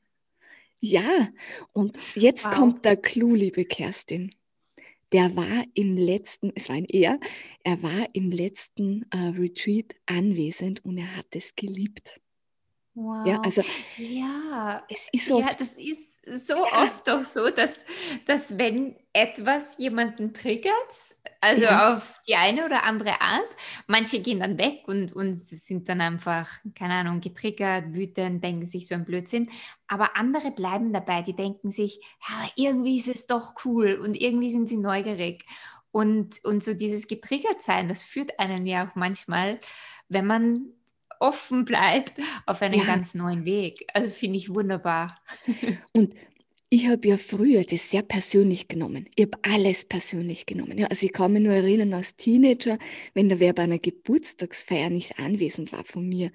Ja, 0.80 1.30
und 1.74 1.98
jetzt 2.14 2.46
wow. 2.46 2.54
kommt 2.54 2.86
der 2.86 2.98
Clou, 2.98 3.34
liebe 3.34 3.66
Kerstin 3.66 4.30
der 5.16 5.36
war 5.36 5.64
im 5.74 5.94
letzten, 5.94 6.52
es 6.56 6.68
war 6.68 6.76
ein 6.76 6.86
Er, 6.86 7.20
er 7.64 7.82
war 7.82 8.06
im 8.14 8.32
letzten 8.32 9.06
äh, 9.12 9.18
Retreat 9.38 9.96
anwesend 10.06 10.84
und 10.84 10.98
er 10.98 11.16
hat 11.16 11.28
es 11.36 11.56
geliebt. 11.56 12.20
Wow. 12.96 13.26
Ja, 13.26 13.40
also 13.42 13.62
ja, 13.98 14.86
es 14.90 15.08
ist 15.14 15.28
so. 15.28 15.40
Ja, 15.40 15.54
das 15.58 15.74
ist 15.74 16.15
so 16.26 16.66
oft 16.66 17.08
doch 17.08 17.26
so, 17.26 17.50
dass, 17.50 17.86
dass 18.26 18.58
wenn 18.58 18.96
etwas 19.14 19.78
jemanden 19.78 20.34
triggert, 20.34 20.74
also 21.42 21.64
ja. 21.64 21.96
auf 21.96 22.22
die 22.28 22.36
eine 22.36 22.66
oder 22.66 22.84
andere 22.84 23.22
Art, 23.22 23.50
manche 23.88 24.20
gehen 24.20 24.40
dann 24.40 24.58
weg 24.58 24.84
und, 24.88 25.14
und 25.16 25.36
sind 25.48 25.88
dann 25.88 26.02
einfach, 26.02 26.50
keine 26.74 26.96
Ahnung, 26.96 27.22
getriggert, 27.22 27.94
wütend, 27.94 28.44
denken 28.44 28.66
sich 28.66 28.88
so 28.88 28.96
ein 28.96 29.06
Blödsinn, 29.06 29.50
aber 29.88 30.18
andere 30.18 30.52
bleiben 30.52 30.92
dabei, 30.92 31.22
die 31.22 31.36
denken 31.36 31.72
sich, 31.72 32.00
ja, 32.28 32.50
irgendwie 32.56 32.98
ist 32.98 33.08
es 33.08 33.28
doch 33.28 33.54
cool 33.66 33.94
und 33.96 34.20
irgendwie 34.20 34.52
sind 34.52 34.68
sie 34.68 34.78
neugierig. 34.78 35.46
Und, 35.92 36.44
und 36.44 36.62
so 36.62 36.74
dieses 36.74 37.08
getriggert 37.08 37.62
sein, 37.62 37.88
das 37.88 38.04
führt 38.04 38.38
einen 38.40 38.66
ja 38.66 38.86
auch 38.86 38.96
manchmal, 38.96 39.60
wenn 40.10 40.26
man 40.26 40.75
offen 41.20 41.66
bleibt 41.66 42.16
auf 42.46 42.62
einen 42.62 42.80
ja. 42.80 42.86
ganz 42.86 43.14
neuen 43.14 43.46
Weg. 43.46 43.86
Also 43.94 44.10
finde 44.10 44.38
ich 44.38 44.54
wunderbar. 44.54 45.20
Und 45.94 46.14
ich 46.70 46.88
habe 46.88 47.08
ja 47.08 47.18
früher 47.18 47.64
das 47.64 47.90
sehr 47.90 48.02
persönlich 48.02 48.68
genommen. 48.68 49.08
Ich 49.16 49.26
habe 49.26 49.38
alles 49.44 49.86
persönlich 49.86 50.46
genommen. 50.46 50.78
Ja, 50.78 50.88
also 50.88 51.06
ich 51.06 51.14
kann 51.14 51.34
mich 51.34 51.44
nur 51.44 51.54
erinnern, 51.54 51.94
als 51.94 52.16
Teenager, 52.16 52.80
wenn 53.14 53.30
der 53.30 53.40
wer 53.40 53.54
bei 53.54 53.64
einer 53.64 53.80
Geburtstagsfeier 53.80 54.90
nicht 54.90 55.20
anwesend 55.20 55.72
war 55.72 55.86
von 55.86 56.08
mir, 56.08 56.32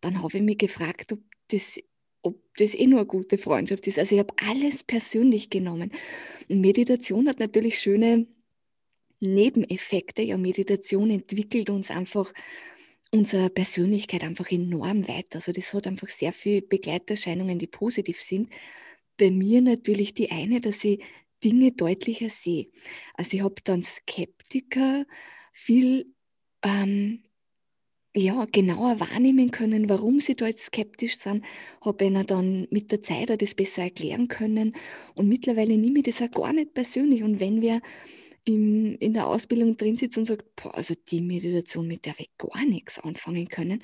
dann 0.00 0.22
habe 0.22 0.38
ich 0.38 0.42
mich 0.42 0.58
gefragt, 0.58 1.12
ob 1.12 1.20
das, 1.48 1.78
ob 2.22 2.40
das 2.56 2.74
eh 2.74 2.86
nur 2.86 3.00
eine 3.00 3.06
gute 3.06 3.38
Freundschaft 3.38 3.86
ist. 3.86 3.98
Also 3.98 4.14
ich 4.14 4.18
habe 4.18 4.34
alles 4.44 4.82
persönlich 4.82 5.50
genommen. 5.50 5.92
Und 6.48 6.60
Meditation 6.60 7.28
hat 7.28 7.38
natürlich 7.38 7.78
schöne 7.78 8.26
Nebeneffekte. 9.20 10.22
Ja, 10.22 10.38
Meditation 10.38 11.10
entwickelt 11.10 11.70
uns 11.70 11.90
einfach 11.90 12.32
unsere 13.12 13.50
Persönlichkeit 13.50 14.24
einfach 14.24 14.50
enorm 14.50 15.08
weiter. 15.08 15.36
Also 15.36 15.52
das 15.52 15.72
hat 15.74 15.86
einfach 15.86 16.08
sehr 16.08 16.32
viele 16.32 16.62
Begleiterscheinungen, 16.62 17.58
die 17.58 17.66
positiv 17.66 18.20
sind. 18.20 18.50
Bei 19.18 19.30
mir 19.30 19.62
natürlich 19.62 20.14
die 20.14 20.30
eine, 20.30 20.60
dass 20.60 20.84
ich 20.84 21.02
Dinge 21.42 21.72
deutlicher 21.72 22.30
sehe. 22.30 22.68
Also 23.14 23.36
ich 23.36 23.42
habe 23.42 23.56
dann 23.64 23.82
Skeptiker 23.82 25.06
viel 25.52 26.12
ähm, 26.62 27.22
ja, 28.16 28.46
genauer 28.50 28.98
wahrnehmen 28.98 29.50
können, 29.50 29.90
warum 29.90 30.20
sie 30.20 30.34
dort 30.34 30.56
skeptisch 30.56 31.18
sind, 31.18 31.44
habe 31.82 32.06
ihnen 32.06 32.26
dann 32.26 32.66
mit 32.70 32.90
der 32.90 33.02
Zeit 33.02 33.30
das 33.40 33.54
besser 33.54 33.82
erklären 33.82 34.28
können. 34.28 34.74
Und 35.14 35.28
mittlerweile 35.28 35.76
nehme 35.76 35.98
ich 35.98 36.06
das 36.06 36.22
auch 36.22 36.30
gar 36.30 36.52
nicht 36.54 36.72
persönlich. 36.72 37.22
Und 37.22 37.40
wenn 37.40 37.60
wir 37.60 37.82
in, 38.46 38.94
in 38.96 39.12
der 39.12 39.26
Ausbildung 39.26 39.76
drin 39.76 39.96
sitzt 39.96 40.16
und 40.16 40.24
sagt, 40.24 40.44
boah, 40.56 40.74
also 40.74 40.94
die 41.08 41.20
Meditation, 41.20 41.86
mit 41.86 42.06
der 42.06 42.16
wir 42.18 42.26
gar 42.38 42.64
nichts 42.64 42.98
anfangen 42.98 43.48
können, 43.48 43.82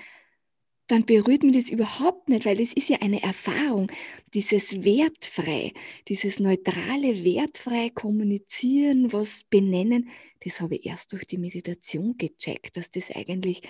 dann 0.87 1.05
berührt 1.05 1.42
mich 1.42 1.55
das 1.55 1.70
überhaupt 1.70 2.29
nicht, 2.29 2.44
weil 2.44 2.57
das 2.57 2.72
ist 2.72 2.88
ja 2.88 2.98
eine 3.01 3.22
Erfahrung, 3.22 3.90
dieses 4.35 4.85
wertfrei, 4.85 5.72
dieses 6.09 6.38
neutrale, 6.38 7.25
wertfrei 7.25 7.90
kommunizieren, 7.90 9.12
was 9.12 9.44
benennen, 9.44 10.11
das 10.44 10.61
habe 10.61 10.77
ich 10.77 10.87
erst 10.87 11.12
durch 11.12 11.27
die 11.27 11.38
Meditation 11.38 12.16
gecheckt, 12.18 12.77
dass 12.77 12.90
das 12.90 13.11
eigentlich, 13.11 13.62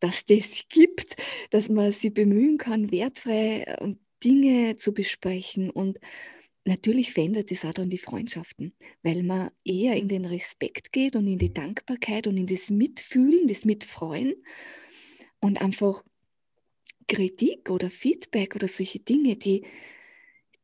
dass 0.00 0.24
das 0.24 0.66
gibt, 0.68 1.16
dass 1.50 1.68
man 1.68 1.92
sich 1.92 2.14
bemühen 2.14 2.58
kann, 2.58 2.90
wertfrei 2.90 3.62
äh, 3.62 3.94
Dinge 4.24 4.76
zu 4.76 4.94
besprechen 4.94 5.70
und 5.70 5.98
Natürlich 6.64 7.12
verändert 7.12 7.50
es 7.50 7.64
auch 7.64 7.72
dann 7.72 7.90
die 7.90 7.98
Freundschaften, 7.98 8.72
weil 9.02 9.24
man 9.24 9.50
eher 9.64 9.96
in 9.96 10.06
den 10.08 10.24
Respekt 10.24 10.92
geht 10.92 11.16
und 11.16 11.26
in 11.26 11.38
die 11.38 11.52
Dankbarkeit 11.52 12.28
und 12.28 12.36
in 12.36 12.46
das 12.46 12.70
Mitfühlen, 12.70 13.48
das 13.48 13.64
Mitfreuen 13.64 14.34
und 15.40 15.60
einfach 15.60 16.04
Kritik 17.08 17.68
oder 17.68 17.90
Feedback 17.90 18.54
oder 18.54 18.68
solche 18.68 19.00
Dinge, 19.00 19.34
die, 19.34 19.64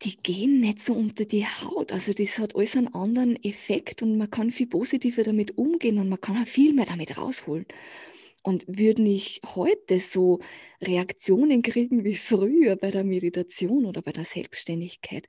die 0.02 0.16
gehen 0.16 0.60
nicht 0.60 0.82
so 0.82 0.94
unter 0.94 1.24
die 1.24 1.44
Haut. 1.44 1.90
Also 1.90 2.12
das 2.12 2.38
hat 2.38 2.54
alles 2.54 2.76
einen 2.76 2.94
anderen 2.94 3.36
Effekt 3.42 4.00
und 4.00 4.16
man 4.16 4.30
kann 4.30 4.52
viel 4.52 4.68
positiver 4.68 5.24
damit 5.24 5.58
umgehen 5.58 5.98
und 5.98 6.08
man 6.08 6.20
kann 6.20 6.40
auch 6.40 6.46
viel 6.46 6.74
mehr 6.74 6.86
damit 6.86 7.18
rausholen. 7.18 7.66
Und 8.44 8.64
würden 8.68 9.04
ich 9.04 9.40
heute 9.56 9.98
so 9.98 10.38
Reaktionen 10.80 11.62
kriegen 11.62 12.04
wie 12.04 12.14
früher 12.14 12.76
bei 12.76 12.92
der 12.92 13.02
Meditation 13.02 13.84
oder 13.84 14.00
bei 14.00 14.12
der 14.12 14.24
Selbstständigkeit, 14.24 15.26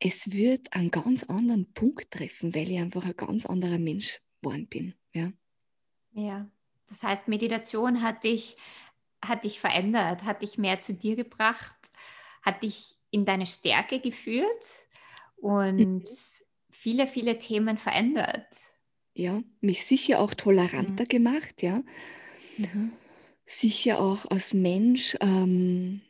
es 0.00 0.32
wird 0.32 0.72
einen 0.72 0.90
ganz 0.90 1.24
anderen 1.24 1.72
Punkt 1.72 2.10
treffen, 2.10 2.54
weil 2.54 2.70
ich 2.70 2.78
einfach 2.78 3.04
ein 3.04 3.16
ganz 3.16 3.46
anderer 3.46 3.78
Mensch 3.78 4.20
geworden 4.40 4.66
bin. 4.66 4.94
Ja, 5.14 5.32
ja. 6.12 6.50
das 6.88 7.02
heißt, 7.02 7.28
Meditation 7.28 8.02
hat 8.02 8.24
dich, 8.24 8.56
hat 9.22 9.44
dich 9.44 9.60
verändert, 9.60 10.24
hat 10.24 10.42
dich 10.42 10.56
mehr 10.56 10.80
zu 10.80 10.94
dir 10.94 11.16
gebracht, 11.16 11.76
hat 12.42 12.62
dich 12.62 12.96
in 13.10 13.26
deine 13.26 13.46
Stärke 13.46 14.00
geführt 14.00 14.64
und 15.36 15.76
mhm. 15.76 16.04
viele, 16.70 17.06
viele 17.06 17.38
Themen 17.38 17.76
verändert. 17.76 18.46
Ja, 19.14 19.42
mich 19.60 19.84
sicher 19.84 20.20
auch 20.20 20.32
toleranter 20.32 21.04
mhm. 21.04 21.08
gemacht, 21.08 21.62
ja. 21.62 21.82
Mhm. 22.56 22.92
Sicher 23.44 24.00
auch 24.00 24.30
als 24.30 24.54
Mensch 24.54 25.16
ähm, 25.20 26.00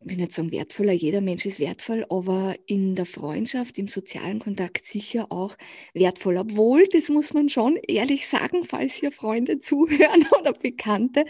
ich 0.00 0.10
will 0.10 0.16
nicht 0.16 0.32
sagen 0.32 0.52
wertvoller, 0.52 0.92
jeder 0.92 1.20
Mensch 1.20 1.44
ist 1.44 1.58
wertvoll, 1.58 2.04
aber 2.08 2.54
in 2.66 2.94
der 2.94 3.06
Freundschaft, 3.06 3.78
im 3.78 3.88
sozialen 3.88 4.38
Kontakt 4.38 4.86
sicher 4.86 5.26
auch 5.30 5.56
wertvoll. 5.92 6.36
Obwohl, 6.36 6.86
das 6.88 7.08
muss 7.08 7.34
man 7.34 7.48
schon 7.48 7.76
ehrlich 7.88 8.28
sagen, 8.28 8.62
falls 8.64 8.94
hier 8.94 9.10
Freunde 9.10 9.58
zuhören 9.60 10.26
oder 10.38 10.52
Bekannte, 10.52 11.24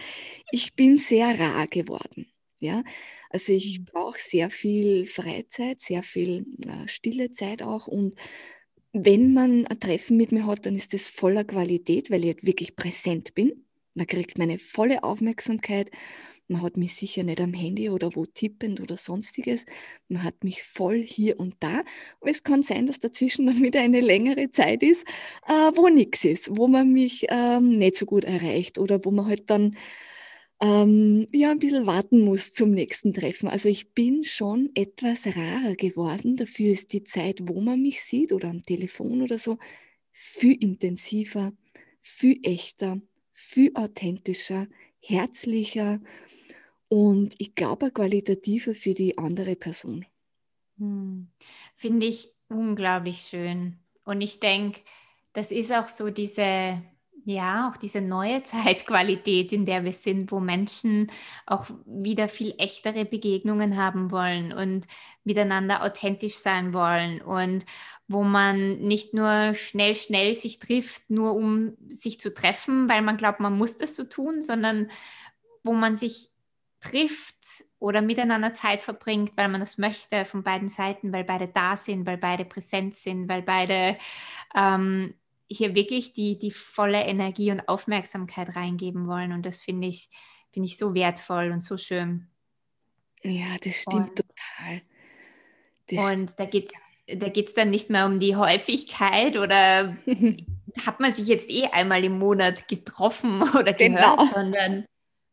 ich 0.51 0.75
bin 0.75 0.99
sehr 0.99 1.39
rar 1.39 1.67
geworden. 1.67 2.27
Ja, 2.61 2.83
also 3.31 3.53
ich 3.53 3.79
mhm. 3.79 3.85
brauche 3.85 4.19
sehr 4.19 4.51
viel 4.51 5.07
Freizeit, 5.07 5.81
sehr 5.81 6.03
viel 6.03 6.45
äh, 6.67 6.89
stille 6.89 7.31
Zeit 7.31 7.63
auch 7.63 7.87
und 7.87 8.17
wenn 8.93 9.33
man 9.33 9.67
ein 9.67 9.81
Treffen 9.81 10.17
mit 10.17 10.33
mir 10.33 10.47
hat, 10.47 10.67
dann 10.67 10.75
ist 10.75 10.93
das 10.95 11.09
voller 11.09 11.45
Qualität, 11.45 12.11
weil 12.11 12.25
ich 12.25 12.35
halt 12.35 12.45
wirklich 12.45 12.75
präsent 12.75 13.35
bin. 13.35 13.65
Man 13.95 14.07
kriegt 14.07 14.39
meine 14.39 14.59
volle 14.59 15.05
Aufmerksamkeit 15.05 15.91
man 16.49 16.63
hat 16.63 16.77
mich 16.77 16.95
sicher 16.95 17.23
nicht 17.23 17.41
am 17.41 17.53
Handy 17.53 17.91
oder 17.91 18.15
wo 18.15 18.25
tippend 18.27 18.81
oder 18.81 18.97
sonstiges. 18.97 19.67
Man 20.09 20.23
hat 20.23 20.43
mich 20.45 20.63
voll 20.63 21.03
hier 21.03 21.39
und 21.39 21.55
da. 21.61 21.85
Aber 22.21 22.31
es 22.31 22.43
kann 22.43 22.63
sein, 22.63 22.87
dass 22.87 23.01
dazwischen 23.01 23.47
dann 23.47 23.63
wieder 23.63 23.81
eine 23.81 24.01
längere 24.01 24.51
Zeit 24.51 24.83
ist, 24.83 25.05
äh, 25.47 25.71
wo 25.75 25.89
nichts 25.89 26.25
ist, 26.25 26.57
wo 26.57 26.67
man 26.67 26.93
mich 26.93 27.27
ähm, 27.29 27.71
nicht 27.71 27.97
so 27.97 28.07
gut 28.07 28.25
erreicht 28.25 28.79
oder 28.79 29.05
wo 29.05 29.11
man 29.11 29.27
halt 29.27 29.51
dann 29.51 29.77
ähm, 30.61 31.27
ja 31.33 31.51
ein 31.51 31.59
bisschen 31.59 31.87
warten 31.87 32.21
muss 32.25 32.53
zum 32.53 32.71
nächsten 32.71 33.13
Treffen. 33.13 33.49
Also 33.49 33.69
ich 33.69 33.93
bin 33.93 34.25
schon 34.25 34.71
etwas 34.75 35.27
rarer 35.27 35.75
geworden. 35.77 36.37
Dafür 36.37 36.73
ist 36.73 36.93
die 36.93 37.05
Zeit, 37.05 37.41
wo 37.43 37.61
man 37.61 37.83
mich 37.83 38.03
sieht 38.03 38.33
oder 38.33 38.49
am 38.49 38.65
Telefon 38.65 39.23
oder 39.23 39.39
so, 39.39 39.59
viel 40.13 40.57
intensiver, 40.61 41.53
viel 42.01 42.41
echter, 42.43 43.01
viel 43.33 43.71
authentischer, 43.75 44.67
herzlicher 45.01 46.01
und 46.89 47.35
ich 47.39 47.55
glaube 47.55 47.91
qualitativer 47.91 48.75
für 48.75 48.95
die 48.95 49.19
andere 49.19 49.57
Person. 49.57 50.07
Hm. 50.79 51.29
Finde 51.77 52.07
ich 52.07 52.33
unglaublich 52.49 53.21
schön. 53.21 53.79
Und 54.05 54.21
ich 54.21 54.41
denke, 54.41 54.81
das 55.35 55.53
ist 55.53 55.73
auch 55.73 55.89
so 55.89 56.11
diese, 56.11 56.83
ja, 57.25 57.71
auch 57.71 57.77
diese 57.77 58.01
neue 58.01 58.43
Zeitqualität, 58.45 59.53
in 59.53 59.67
der 59.67 59.85
wir 59.85 59.93
sind, 59.93 60.33
wo 60.33 60.41
Menschen 60.41 61.11
auch 61.47 61.67
wieder 61.85 62.29
viel 62.29 62.55
echtere 62.59 63.05
Begegnungen 63.05 63.77
haben 63.77 64.11
wollen 64.11 64.53
und 64.53 64.87
miteinander 65.25 65.85
authentisch 65.85 66.37
sein 66.37 66.73
wollen 66.73 67.21
und 67.21 67.67
wo 68.11 68.25
man 68.25 68.79
nicht 68.79 69.13
nur 69.13 69.53
schnell, 69.53 69.95
schnell 69.95 70.35
sich 70.35 70.59
trifft, 70.61 71.11
nur 71.11 71.35
um 71.35 71.77
sich 71.89 72.19
zu 72.19 72.33
treffen, 72.33 72.89
weil 72.89 73.03
man 73.03 73.19
glaubt, 73.19 73.41
man 73.41 73.59
muss 73.59 73.77
das 73.77 73.97
so 73.97 74.05
tun, 74.05 74.41
sondern 74.41 74.91
wo 75.63 75.75
man 75.75 75.95
sich 75.95 76.31
trifft 76.81 77.65
oder 77.79 78.03
miteinander 78.03 78.55
Zeit 78.55 78.83
verbringt, 78.83 79.33
weil 79.37 79.49
man 79.49 79.61
das 79.61 79.79
möchte 79.79 80.25
von 80.25 80.43
beiden 80.43 80.69
Seiten, 80.69 81.13
weil 81.13 81.25
beide 81.25 81.49
da 81.49 81.77
sind, 81.77 82.07
weil 82.07 82.19
beide 82.19 82.45
präsent 82.45 82.97
sind, 82.97 83.29
weil 83.29 83.43
beide 83.43 83.97
ähm, 84.55 85.15
hier 85.49 85.75
wirklich 85.75 86.13
die, 86.13 86.39
die 86.39 86.51
volle 86.51 87.05
Energie 87.05 87.51
und 87.51 87.69
Aufmerksamkeit 87.69 88.55
reingeben 88.55 89.09
wollen. 89.09 89.33
Und 89.33 89.45
das 89.45 89.63
finde 89.63 89.89
ich, 89.89 90.09
finde 90.53 90.67
ich 90.67 90.77
so 90.77 90.95
wertvoll 90.95 91.51
und 91.51 91.63
so 91.63 91.77
schön. 91.77 92.29
Ja, 93.23 93.53
das 93.63 93.75
stimmt 93.75 94.11
und, 94.11 94.17
total. 94.17 94.83
Das 95.89 96.13
und 96.13 96.39
da 96.39 96.45
geht 96.45 96.71
es 96.71 96.79
da 97.17 97.29
geht's 97.29 97.55
dann 97.55 97.71
nicht 97.71 97.91
mehr 97.91 98.07
um 98.07 98.21
die 98.21 98.37
Häufigkeit 98.37 99.37
oder 99.37 99.97
hat 100.87 101.01
man 101.01 101.15
sich 101.15 101.27
jetzt 101.27 101.51
eh 101.51 101.67
einmal 101.67 102.05
im 102.05 102.19
Monat 102.19 102.69
getroffen 102.69 103.43
oder 103.59 103.73
gehört, 103.73 104.19
genau. 104.19 104.25
sondern 104.25 104.85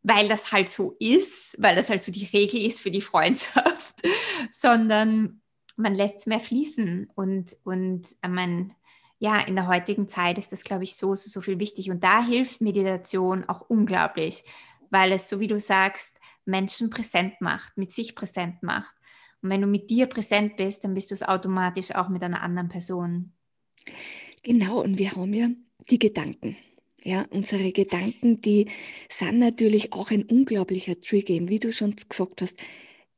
weil 0.08 0.28
das 0.28 0.52
halt 0.52 0.70
so 0.70 0.96
ist, 1.00 1.56
weil 1.58 1.76
das 1.76 1.90
halt 1.90 2.04
so 2.04 2.12
die 2.12 2.26
Regel 2.26 2.62
ist 2.62 2.80
für 2.80 2.92
die 2.92 3.02
Freundschaft, 3.02 4.04
sondern 4.52 5.42
man 5.78 5.96
lässt 5.96 6.20
es 6.20 6.26
mehr 6.28 6.40
fließen. 6.40 7.10
Und, 7.16 7.58
und 7.64 8.16
meine, 8.28 8.70
ja, 9.18 9.40
in 9.40 9.56
der 9.56 9.68
heutigen 9.68 10.08
Zeit 10.08 10.38
ist 10.38 10.52
das, 10.52 10.64
glaube 10.64 10.84
ich, 10.84 10.96
so, 10.96 11.16
so, 11.16 11.28
so 11.28 11.42
viel 11.42 11.58
wichtig. 11.58 11.90
Und 11.90 12.04
da 12.04 12.24
hilft 12.24 12.62
Meditation 12.62 13.46
auch 13.50 13.62
unglaublich, 13.62 14.44
weil 14.92 15.12
es, 15.12 15.28
so 15.28 15.40
wie 15.40 15.48
du 15.48 15.60
sagst, 15.60 16.20
Menschen 16.46 16.92
präsent 16.92 17.42
macht, 17.42 17.76
mit 17.76 17.92
sich 17.92 18.14
präsent 18.14 18.62
macht. 18.62 18.96
Und 19.42 19.50
wenn 19.50 19.62
du 19.62 19.68
mit 19.68 19.90
dir 19.90 20.06
präsent 20.06 20.56
bist, 20.56 20.84
dann 20.84 20.94
bist 20.94 21.10
du 21.10 21.16
es 21.16 21.24
automatisch 21.24 21.96
auch 21.96 22.10
mit 22.10 22.24
einer 22.24 22.44
anderen 22.44 22.70
Person. 22.70 23.34
Genau, 24.44 24.84
und 24.84 25.00
wir 25.00 25.16
haben 25.16 25.34
ja 25.34 25.48
die 25.90 25.98
Gedanken. 25.98 26.58
Ja, 27.08 27.24
unsere 27.30 27.72
Gedanken, 27.72 28.42
die 28.42 28.66
sind 29.10 29.38
natürlich 29.38 29.94
auch 29.94 30.10
ein 30.10 30.24
unglaublicher 30.24 31.00
Trigger. 31.00 31.48
Wie 31.48 31.60
du 31.60 31.72
schon 31.72 31.96
gesagt 31.96 32.42
hast, 32.42 32.58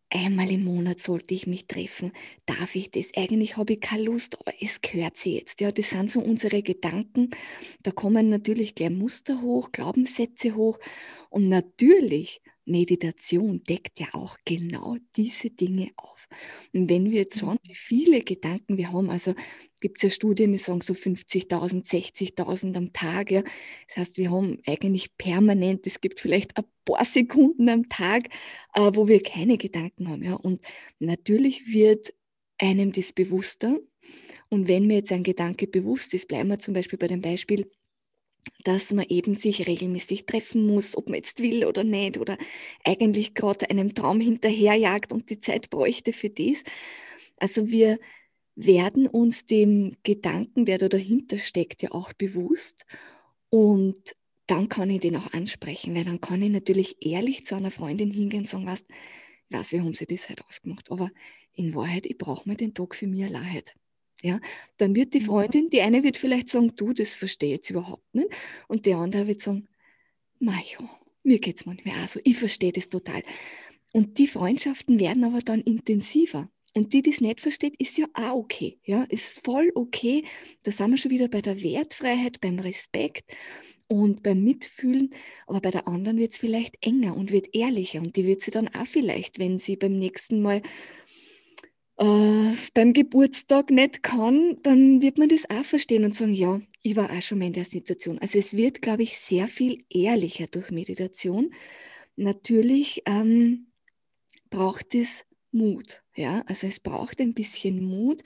einmal 0.09 0.51
im 0.51 0.65
Monat 0.65 0.99
sollte 0.99 1.33
ich 1.33 1.47
mich 1.47 1.67
treffen. 1.67 2.11
Darf 2.45 2.75
ich 2.75 2.91
das? 2.91 3.11
Eigentlich 3.15 3.55
habe 3.55 3.73
ich 3.73 3.79
keine 3.79 4.03
Lust, 4.03 4.41
aber 4.41 4.51
es 4.59 4.81
gehört 4.81 5.15
sie 5.15 5.35
jetzt. 5.35 5.61
Ja, 5.61 5.71
das 5.71 5.91
sind 5.91 6.11
so 6.11 6.19
unsere 6.19 6.63
Gedanken. 6.63 7.29
Da 7.81 7.91
kommen 7.91 8.29
natürlich 8.29 8.75
gleich 8.75 8.89
Muster 8.89 9.41
hoch, 9.41 9.71
Glaubenssätze 9.71 10.55
hoch. 10.55 10.79
Und 11.29 11.47
natürlich 11.47 12.41
Meditation 12.67 13.63
deckt 13.63 13.99
ja 13.99 14.07
auch 14.13 14.37
genau 14.45 14.97
diese 15.15 15.49
Dinge 15.49 15.89
auf. 15.95 16.27
Und 16.73 16.89
wenn 16.89 17.09
wir 17.09 17.21
jetzt 17.21 17.39
schauen, 17.39 17.57
wie 17.63 17.73
viele 17.73 18.21
Gedanken 18.21 18.77
wir 18.77 18.91
haben, 18.91 19.09
also 19.09 19.33
gibt 19.79 19.97
es 19.97 20.03
ja 20.03 20.09
Studien, 20.09 20.51
die 20.51 20.57
sagen 20.57 20.81
so 20.81 20.93
50.000, 20.93 21.85
60.000 21.85 22.75
am 22.75 22.93
Tag. 22.93 23.31
Ja. 23.31 23.43
Das 23.87 23.97
heißt, 23.97 24.17
wir 24.17 24.31
haben 24.31 24.59
eigentlich 24.67 25.17
permanent, 25.17 25.87
es 25.87 26.01
gibt 26.01 26.19
vielleicht 26.19 26.57
ein 26.57 26.65
paar 26.85 27.05
Sekunden 27.05 27.69
am 27.69 27.89
Tag, 27.89 28.29
äh, 28.73 28.91
wo 28.93 29.07
wir 29.07 29.21
keine 29.21 29.57
Gedanken 29.57 30.09
haben. 30.09 30.23
Ja. 30.23 30.33
Und 30.33 30.61
natürlich 30.99 31.71
wird 31.73 32.13
einem 32.57 32.91
das 32.91 33.13
bewusster. 33.13 33.79
Und 34.49 34.67
wenn 34.67 34.87
mir 34.87 34.97
jetzt 34.97 35.11
ein 35.11 35.23
Gedanke 35.23 35.67
bewusst 35.67 36.13
ist, 36.13 36.27
bleiben 36.27 36.49
wir 36.49 36.59
zum 36.59 36.73
Beispiel 36.73 36.97
bei 36.97 37.07
dem 37.07 37.21
Beispiel, 37.21 37.69
dass 38.63 38.93
man 38.93 39.05
eben 39.09 39.35
sich 39.35 39.67
regelmäßig 39.67 40.25
treffen 40.25 40.67
muss, 40.67 40.97
ob 40.97 41.09
man 41.09 41.17
jetzt 41.17 41.41
will 41.41 41.65
oder 41.65 41.83
nicht, 41.83 42.17
oder 42.17 42.37
eigentlich 42.83 43.33
gerade 43.33 43.69
einem 43.69 43.93
Traum 43.95 44.19
hinterherjagt 44.21 45.11
und 45.11 45.29
die 45.29 45.39
Zeit 45.39 45.69
bräuchte 45.69 46.13
für 46.13 46.29
das. 46.29 46.63
Also 47.37 47.67
wir 47.69 47.99
werden 48.55 49.07
uns 49.07 49.45
dem 49.45 49.95
Gedanken, 50.03 50.65
der 50.65 50.79
da 50.79 50.89
dahinter 50.89 51.39
steckt, 51.39 51.83
ja 51.83 51.91
auch 51.91 52.13
bewusst. 52.13 52.85
Und 53.49 54.15
dann 54.47 54.69
kann 54.69 54.89
ich 54.89 55.01
den 55.01 55.15
auch 55.17 55.33
ansprechen, 55.33 55.95
weil 55.95 56.05
dann 56.05 56.21
kann 56.21 56.41
ich 56.41 56.49
natürlich 56.49 56.97
ehrlich 57.05 57.45
zu 57.45 57.55
einer 57.55 57.71
Freundin 57.71 58.11
hingehen 58.11 58.41
und 58.41 58.47
sagen, 58.47 58.67
ich 58.67 59.57
weiß, 59.57 59.71
wie 59.71 59.81
haben 59.81 59.93
sie 59.93 60.05
das 60.07 60.29
halt 60.29 60.43
ausgemacht, 60.45 60.91
aber 60.91 61.11
in 61.53 61.75
Wahrheit, 61.75 62.05
ich 62.05 62.17
brauche 62.17 62.47
mir 62.47 62.55
den 62.55 62.73
Tag 62.73 62.95
für 62.95 63.07
mich 63.07 63.23
allein. 63.25 63.63
Ja, 64.21 64.39
dann 64.77 64.95
wird 64.95 65.13
die 65.13 65.19
mhm. 65.19 65.25
Freundin, 65.25 65.69
die 65.69 65.81
eine 65.81 66.03
wird 66.03 66.17
vielleicht 66.17 66.49
sagen, 66.49 66.73
du, 66.75 66.93
das 66.93 67.13
verstehe 67.13 67.49
ich 67.49 67.55
jetzt 67.57 67.69
überhaupt 67.69 68.15
nicht. 68.15 68.29
Und 68.67 68.85
die 68.85 68.93
andere 68.93 69.27
wird 69.27 69.41
sagen, 69.41 69.67
na 70.39 70.53
ja, 70.53 70.89
mir 71.23 71.39
geht 71.39 71.57
es 71.57 71.65
manchmal 71.65 72.03
auch 72.03 72.07
so, 72.07 72.19
ich 72.23 72.37
verstehe 72.37 72.71
das 72.71 72.89
total. 72.89 73.23
Und 73.93 74.17
die 74.17 74.27
Freundschaften 74.27 74.99
werden 74.99 75.23
aber 75.23 75.39
dann 75.39 75.61
intensiver. 75.61 76.49
Und 76.75 76.93
die, 76.93 77.01
die 77.01 77.09
es 77.09 77.21
nicht 77.21 77.41
versteht, 77.41 77.75
ist 77.77 77.97
ja 77.97 78.05
auch 78.13 78.35
okay. 78.35 78.77
Ja, 78.83 79.03
ist 79.03 79.39
voll 79.43 79.71
okay. 79.73 80.25
Da 80.63 80.71
sind 80.71 80.91
wir 80.91 80.97
schon 80.97 81.11
wieder 81.11 81.27
bei 81.27 81.41
der 81.41 81.63
Wertfreiheit, 81.63 82.39
beim 82.39 82.59
Respekt 82.59 83.35
und 83.87 84.21
beim 84.21 84.43
Mitfühlen. 84.43 85.09
Aber 85.47 85.59
bei 85.59 85.71
der 85.71 85.87
anderen 85.87 86.17
wird 86.17 86.33
es 86.33 86.37
vielleicht 86.37 86.75
enger 86.85 87.17
und 87.17 87.31
wird 87.31 87.55
ehrlicher. 87.55 87.99
Und 87.99 88.15
die 88.15 88.25
wird 88.25 88.41
sie 88.41 88.51
dann 88.51 88.67
auch 88.67 88.85
vielleicht, 88.85 89.39
wenn 89.39 89.57
sie 89.57 89.75
beim 89.75 89.97
nächsten 89.97 90.41
Mal 90.41 90.61
äh, 91.97 92.53
beim 92.73 92.93
Geburtstag 92.93 93.69
nicht 93.71 94.03
kann, 94.03 94.57
dann 94.63 95.01
wird 95.01 95.17
man 95.17 95.29
das 95.29 95.49
auch 95.49 95.63
verstehen 95.65 96.05
und 96.05 96.15
sagen, 96.15 96.33
ja, 96.33 96.61
ich 96.83 96.95
war 96.95 97.11
auch 97.11 97.21
schon 97.21 97.39
mal 97.39 97.45
in 97.45 97.53
der 97.53 97.65
Situation. 97.65 98.19
Also 98.19 98.39
es 98.39 98.55
wird, 98.55 98.81
glaube 98.81 99.03
ich, 99.03 99.17
sehr 99.19 99.47
viel 99.47 99.83
ehrlicher 99.89 100.47
durch 100.47 100.71
Meditation. 100.71 101.53
Natürlich 102.15 103.03
ähm, 103.05 103.67
braucht 104.49 104.95
es 104.95 105.25
Mut. 105.51 106.01
Ja, 106.15 106.43
also 106.47 106.67
es 106.67 106.79
braucht 106.79 107.19
ein 107.21 107.33
bisschen 107.33 107.83
Mut. 107.83 108.23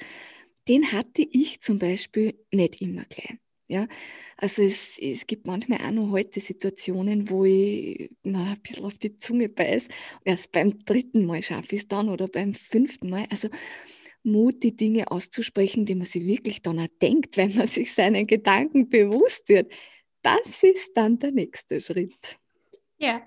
Den 0.68 0.92
hatte 0.92 1.24
ich 1.24 1.62
zum 1.62 1.80
Beispiel 1.80 2.40
nicht 2.52 2.82
immer 2.82 3.06
gleich. 3.06 3.41
Ja, 3.72 3.88
also 4.36 4.64
es, 4.64 4.98
es 5.00 5.26
gibt 5.26 5.48
manchmal 5.48 5.80
auch 5.80 5.92
noch 5.92 6.12
heute 6.12 6.42
Situationen, 6.42 7.30
wo 7.30 7.46
ich 7.46 8.12
na, 8.22 8.52
ein 8.52 8.62
bisschen 8.62 8.84
auf 8.84 8.98
die 8.98 9.18
Zunge 9.18 9.48
beiß. 9.48 9.88
Erst 10.26 10.52
beim 10.52 10.84
dritten 10.84 11.26
Mal 11.26 11.42
schaffe 11.42 11.76
ich 11.76 11.84
es 11.84 11.88
dann 11.88 12.10
oder 12.10 12.28
beim 12.28 12.54
fünften 12.54 13.10
Mal. 13.10 13.28
Also 13.30 13.48
Mut, 14.24 14.62
die 14.62 14.76
Dinge 14.76 15.10
auszusprechen, 15.10 15.86
die 15.86 15.96
man 15.96 16.06
sich 16.06 16.26
wirklich 16.26 16.62
dann 16.62 16.82
auch 16.82 16.90
denkt, 17.02 17.38
wenn 17.38 17.56
man 17.56 17.68
sich 17.70 17.94
seinen 17.94 18.28
Gedanken 18.28 18.90
bewusst 18.90 19.48
wird. 19.48 19.72
Das 20.22 20.64
ist 20.64 20.92
dann 20.96 21.18
der 21.18 21.32
nächste 21.32 21.80
Schritt. 21.80 22.38
Ja, 22.98 23.22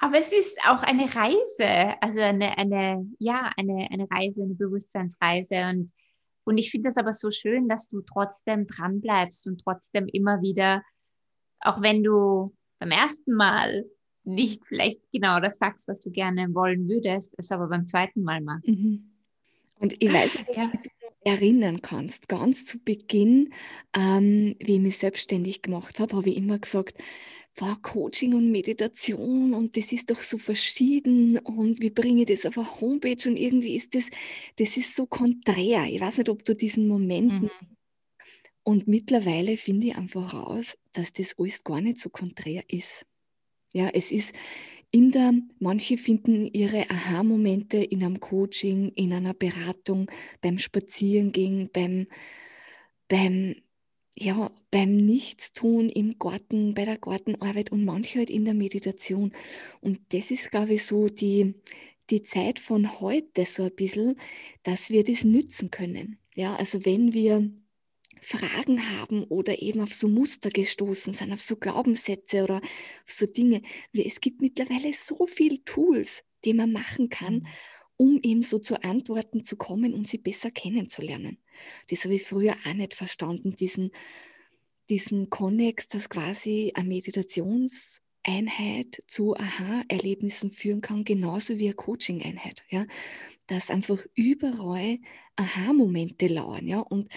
aber 0.00 0.20
es 0.20 0.32
ist 0.32 0.58
auch 0.66 0.82
eine 0.84 1.14
Reise, 1.14 2.00
also 2.00 2.20
eine, 2.20 2.56
eine, 2.56 3.06
ja, 3.18 3.52
eine, 3.58 3.88
eine 3.90 4.10
Reise, 4.10 4.42
eine 4.42 4.54
Bewusstseinsreise. 4.54 5.68
Und, 5.68 5.90
und 6.46 6.58
ich 6.58 6.70
finde 6.70 6.88
das 6.88 6.96
aber 6.96 7.12
so 7.12 7.32
schön, 7.32 7.68
dass 7.68 7.88
du 7.90 8.02
trotzdem 8.02 8.68
dran 8.68 9.00
bleibst 9.00 9.48
und 9.48 9.60
trotzdem 9.60 10.06
immer 10.06 10.40
wieder, 10.42 10.82
auch 11.60 11.82
wenn 11.82 12.04
du 12.04 12.54
beim 12.78 12.92
ersten 12.92 13.34
Mal 13.34 13.84
nicht 14.22 14.64
vielleicht 14.64 15.00
genau 15.10 15.40
das 15.40 15.58
sagst, 15.58 15.88
was 15.88 15.98
du 15.98 16.10
gerne 16.10 16.54
wollen 16.54 16.88
würdest, 16.88 17.34
es 17.36 17.50
aber 17.50 17.66
beim 17.66 17.86
zweiten 17.86 18.22
Mal 18.22 18.40
machst. 18.40 18.68
Mhm. 18.68 19.10
Und 19.80 20.00
ich 20.00 20.12
weiß 20.12 20.38
nicht, 20.38 20.56
ja. 20.56 20.66
ob 20.66 20.72
du 20.72 20.88
dich 20.88 20.92
erinnern 21.24 21.82
kannst, 21.82 22.28
ganz 22.28 22.64
zu 22.64 22.78
Beginn, 22.78 23.52
ähm, 23.92 24.54
wie 24.60 24.76
ich 24.76 24.80
mich 24.80 24.98
selbstständig 24.98 25.62
gemacht 25.62 25.98
habe, 25.98 26.16
habe 26.16 26.30
ich 26.30 26.36
immer 26.36 26.60
gesagt, 26.60 26.96
war 27.60 27.80
Coaching 27.82 28.34
und 28.34 28.50
Meditation 28.50 29.54
und 29.54 29.76
das 29.76 29.92
ist 29.92 30.10
doch 30.10 30.20
so 30.20 30.38
verschieden 30.38 31.38
und 31.38 31.80
wie 31.80 31.90
bringe 31.90 32.22
ich 32.22 32.26
das 32.26 32.46
auf 32.46 32.58
eine 32.58 32.80
Homepage 32.80 33.28
und 33.28 33.36
irgendwie 33.36 33.76
ist 33.76 33.94
das, 33.94 34.10
das 34.56 34.76
ist 34.76 34.94
so 34.94 35.06
konträr. 35.06 35.86
Ich 35.86 36.00
weiß 36.00 36.18
nicht, 36.18 36.28
ob 36.28 36.44
du 36.44 36.54
diesen 36.54 36.86
Moment. 36.88 37.42
Mhm. 37.42 37.50
Und 38.62 38.88
mittlerweile 38.88 39.56
finde 39.56 39.88
ich 39.88 39.96
einfach 39.96 40.34
raus, 40.34 40.76
dass 40.92 41.12
das 41.12 41.38
alles 41.38 41.62
gar 41.62 41.80
nicht 41.80 42.00
so 42.00 42.10
konträr 42.10 42.64
ist. 42.68 43.06
Ja, 43.72 43.88
es 43.92 44.10
ist 44.10 44.32
in 44.90 45.10
der, 45.10 45.34
manche 45.58 45.98
finden 45.98 46.46
ihre 46.52 46.88
Aha-Momente 46.90 47.78
in 47.78 48.02
einem 48.02 48.18
Coaching, 48.18 48.90
in 48.94 49.12
einer 49.12 49.34
Beratung, 49.34 50.10
beim 50.40 50.58
Spazierengehen, 50.58 51.70
beim, 51.72 52.06
beim 53.08 53.56
ja, 54.18 54.50
beim 54.70 54.96
Nichtstun 54.96 55.90
im 55.90 56.18
Garten, 56.18 56.74
bei 56.74 56.84
der 56.84 56.98
Gartenarbeit 56.98 57.70
und 57.70 57.84
manche 57.84 58.20
halt 58.20 58.30
in 58.30 58.44
der 58.44 58.54
Meditation. 58.54 59.32
Und 59.80 60.00
das 60.10 60.30
ist, 60.30 60.50
glaube 60.50 60.74
ich, 60.74 60.84
so 60.84 61.08
die, 61.08 61.54
die 62.08 62.22
Zeit 62.22 62.58
von 62.58 63.00
heute 63.00 63.44
so 63.44 63.64
ein 63.64 63.74
bisschen, 63.74 64.16
dass 64.62 64.90
wir 64.90 65.04
das 65.04 65.24
nützen 65.24 65.70
können. 65.70 66.18
Ja, 66.34 66.56
also 66.56 66.84
wenn 66.86 67.12
wir 67.12 67.50
Fragen 68.22 68.80
haben 68.98 69.24
oder 69.24 69.60
eben 69.60 69.80
auf 69.80 69.94
so 69.94 70.08
Muster 70.08 70.50
gestoßen 70.50 71.12
sind, 71.12 71.32
auf 71.32 71.40
so 71.40 71.56
Glaubenssätze 71.56 72.42
oder 72.42 72.56
auf 72.56 73.12
so 73.12 73.26
Dinge. 73.26 73.62
Es 73.92 74.20
gibt 74.20 74.40
mittlerweile 74.40 74.92
so 74.94 75.26
viele 75.26 75.62
Tools, 75.64 76.24
die 76.44 76.54
man 76.54 76.72
machen 76.72 77.10
kann, 77.10 77.34
mhm. 77.34 77.46
um 77.98 78.20
eben 78.22 78.42
so 78.42 78.58
zu 78.58 78.82
Antworten 78.82 79.44
zu 79.44 79.56
kommen 79.56 79.94
und 79.94 80.08
sie 80.08 80.18
besser 80.18 80.50
kennenzulernen. 80.50 81.38
Das 81.90 82.04
habe 82.04 82.14
ich 82.14 82.24
früher 82.24 82.54
auch 82.66 82.74
nicht 82.74 82.94
verstanden, 82.94 83.56
diesen, 83.56 83.90
diesen 84.88 85.30
Konnex, 85.30 85.88
dass 85.88 86.08
quasi 86.08 86.72
eine 86.74 86.88
Meditationseinheit 86.88 89.02
zu 89.06 89.36
Aha-Erlebnissen 89.36 90.50
führen 90.50 90.80
kann, 90.80 91.04
genauso 91.04 91.58
wie 91.58 91.66
eine 91.66 91.74
Coaching-Einheit. 91.74 92.64
Ja? 92.70 92.86
Dass 93.46 93.70
einfach 93.70 94.02
überall 94.14 94.98
Aha-Momente 95.36 96.28
lauern. 96.28 96.66
Ja? 96.66 96.80
Und 96.80 97.10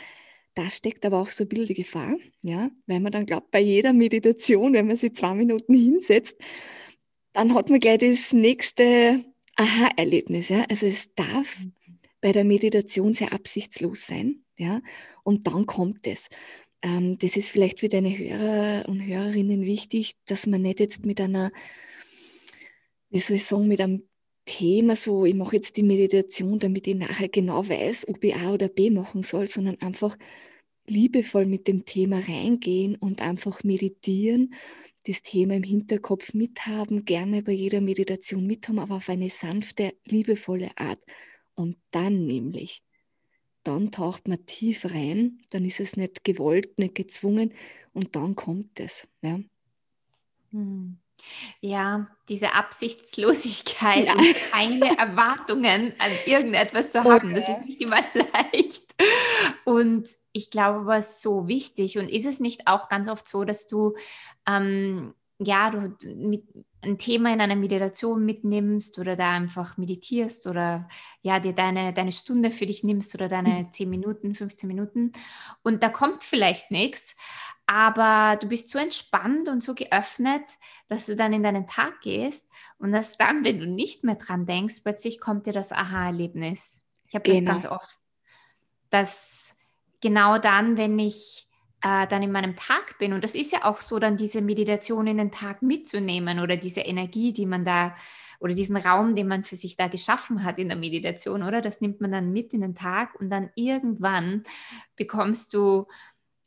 da 0.55 0.69
steckt 0.69 1.05
aber 1.05 1.21
auch 1.21 1.31
so 1.31 1.45
ein 1.45 1.47
bisschen 1.47 1.67
die 1.67 1.75
Gefahr, 1.75 2.17
ja? 2.43 2.69
weil 2.85 2.99
man 2.99 3.11
dann 3.11 3.25
glaubt, 3.25 3.51
bei 3.51 3.59
jeder 3.59 3.93
Meditation, 3.93 4.73
wenn 4.73 4.87
man 4.87 4.97
sich 4.97 5.13
zwei 5.13 5.33
Minuten 5.33 5.73
hinsetzt, 5.73 6.35
dann 7.33 7.53
hat 7.53 7.69
man 7.69 7.79
gleich 7.79 7.99
das 7.99 8.33
nächste 8.33 9.23
Aha-Erlebnis. 9.55 10.49
Ja? 10.49 10.65
Also 10.69 10.87
es 10.87 11.13
darf 11.15 11.57
bei 12.21 12.31
der 12.31 12.43
Meditation 12.43 13.13
sehr 13.13 13.33
absichtslos 13.33 14.05
sein. 14.05 14.43
Ja? 14.57 14.81
Und 15.23 15.47
dann 15.47 15.65
kommt 15.65 16.07
es. 16.07 16.29
Ähm, 16.81 17.17
das 17.17 17.35
ist 17.35 17.49
vielleicht 17.49 17.79
für 17.79 17.89
deine 17.89 18.17
Hörer 18.17 18.87
und 18.87 19.05
Hörerinnen 19.05 19.61
wichtig, 19.61 20.15
dass 20.25 20.47
man 20.47 20.61
nicht 20.61 20.79
jetzt 20.79 21.05
mit 21.05 21.19
einer, 21.19 21.51
wie 23.09 23.19
soll 23.19 23.37
ich 23.37 23.45
sagen, 23.45 23.67
mit 23.67 23.81
einem 23.81 24.03
Thema 24.45 24.95
so, 24.95 25.25
ich 25.25 25.35
mache 25.35 25.57
jetzt 25.57 25.77
die 25.77 25.83
Meditation, 25.83 26.57
damit 26.59 26.87
ich 26.87 26.95
nachher 26.95 27.29
genau 27.29 27.67
weiß, 27.67 28.07
ob 28.07 28.23
ich 28.23 28.35
A 28.35 28.53
oder 28.53 28.67
B 28.67 28.89
machen 28.89 29.21
soll, 29.21 29.47
sondern 29.47 29.79
einfach 29.81 30.17
liebevoll 30.87 31.45
mit 31.45 31.67
dem 31.67 31.85
Thema 31.85 32.19
reingehen 32.19 32.95
und 32.95 33.21
einfach 33.21 33.63
meditieren, 33.63 34.55
das 35.05 35.21
Thema 35.21 35.55
im 35.55 35.63
Hinterkopf 35.63 36.33
mithaben, 36.33 37.05
gerne 37.05 37.43
bei 37.43 37.51
jeder 37.51 37.81
Meditation 37.81 38.45
mithaben, 38.45 38.79
aber 38.79 38.95
auf 38.95 39.09
eine 39.09 39.29
sanfte, 39.29 39.93
liebevolle 40.05 40.71
Art. 40.77 40.99
Und 41.59 41.75
dann 41.91 42.25
nämlich, 42.25 42.83
dann 43.63 43.91
taucht 43.91 44.29
man 44.29 44.45
tief 44.45 44.85
rein, 44.85 45.41
dann 45.49 45.65
ist 45.65 45.81
es 45.81 45.97
nicht 45.97 46.23
gewollt, 46.23 46.77
nicht 46.79 46.95
gezwungen 46.95 47.53
und 47.91 48.15
dann 48.15 48.33
kommt 48.37 48.79
es. 48.79 49.09
Ja, 49.21 49.41
hm. 50.51 50.97
ja 51.59 52.07
diese 52.29 52.53
Absichtslosigkeit 52.53 54.05
ja. 54.05 54.15
keine 54.51 54.97
Erwartungen 54.97 55.91
an 55.99 56.11
irgendetwas 56.25 56.91
zu 56.91 57.03
haben, 57.03 57.31
okay. 57.31 57.35
das 57.35 57.49
ist 57.49 57.65
nicht 57.65 57.81
immer 57.81 57.99
leicht. 58.13 58.95
Und 59.65 60.07
ich 60.31 60.51
glaube, 60.51 60.79
aber 60.79 61.03
so 61.03 61.49
wichtig. 61.49 61.97
Und 61.97 62.07
ist 62.07 62.25
es 62.25 62.39
nicht 62.39 62.67
auch 62.67 62.87
ganz 62.87 63.09
oft 63.09 63.27
so, 63.27 63.43
dass 63.43 63.67
du 63.67 63.97
ähm, 64.47 65.13
ja, 65.39 65.69
du 65.69 65.93
mit 66.15 66.43
ein 66.81 66.97
Thema 66.97 67.33
in 67.33 67.41
einer 67.41 67.55
Meditation 67.55 68.25
mitnimmst 68.25 68.99
oder 68.99 69.15
da 69.15 69.31
einfach 69.31 69.77
meditierst 69.77 70.47
oder 70.47 70.87
ja, 71.21 71.39
dir 71.39 71.53
deine, 71.53 71.93
deine 71.93 72.11
Stunde 72.11 72.51
für 72.51 72.65
dich 72.65 72.83
nimmst 72.83 73.13
oder 73.15 73.27
deine 73.27 73.63
mhm. 73.63 73.73
10 73.73 73.89
Minuten, 73.89 74.35
15 74.35 74.67
Minuten 74.67 75.11
und 75.61 75.83
da 75.83 75.89
kommt 75.89 76.23
vielleicht 76.23 76.71
nichts, 76.71 77.15
aber 77.65 78.37
du 78.37 78.47
bist 78.47 78.69
so 78.69 78.79
entspannt 78.79 79.49
und 79.49 79.61
so 79.61 79.75
geöffnet, 79.75 80.43
dass 80.87 81.05
du 81.05 81.15
dann 81.15 81.33
in 81.33 81.43
deinen 81.43 81.67
Tag 81.67 82.01
gehst 82.01 82.49
und 82.77 82.91
dass 82.91 83.17
dann, 83.17 83.43
wenn 83.43 83.59
du 83.59 83.67
nicht 83.67 84.03
mehr 84.03 84.15
dran 84.15 84.45
denkst, 84.45 84.81
plötzlich 84.83 85.19
kommt 85.19 85.45
dir 85.45 85.53
das 85.53 85.71
Aha-Erlebnis. 85.71 86.81
Ich 87.07 87.15
habe 87.15 87.23
genau. 87.23 87.53
das 87.53 87.63
ganz 87.63 87.65
oft, 87.65 87.99
dass 88.89 89.55
genau 90.01 90.37
dann, 90.37 90.77
wenn 90.77 90.97
ich 90.97 91.48
äh, 91.81 92.07
dann 92.07 92.23
in 92.23 92.31
meinem 92.31 92.55
Tag 92.55 92.97
bin. 92.97 93.13
Und 93.13 93.23
das 93.23 93.35
ist 93.35 93.51
ja 93.51 93.65
auch 93.65 93.79
so, 93.79 93.99
dann 93.99 94.17
diese 94.17 94.41
Meditation 94.41 95.07
in 95.07 95.17
den 95.17 95.31
Tag 95.31 95.61
mitzunehmen 95.61 96.39
oder 96.39 96.57
diese 96.57 96.81
Energie, 96.81 97.33
die 97.33 97.45
man 97.45 97.65
da 97.65 97.95
oder 98.39 98.53
diesen 98.53 98.77
Raum, 98.77 99.15
den 99.15 99.27
man 99.27 99.43
für 99.43 99.57
sich 99.57 99.75
da 99.75 99.87
geschaffen 99.87 100.43
hat 100.43 100.59
in 100.59 100.69
der 100.69 100.77
Meditation, 100.77 101.43
oder? 101.43 101.61
Das 101.61 101.81
nimmt 101.81 101.99
man 101.99 102.11
dann 102.11 102.31
mit 102.31 102.53
in 102.53 102.61
den 102.61 102.75
Tag 102.75 103.19
und 103.19 103.29
dann 103.29 103.49
irgendwann 103.55 104.43
bekommst 104.95 105.53
du, 105.53 105.87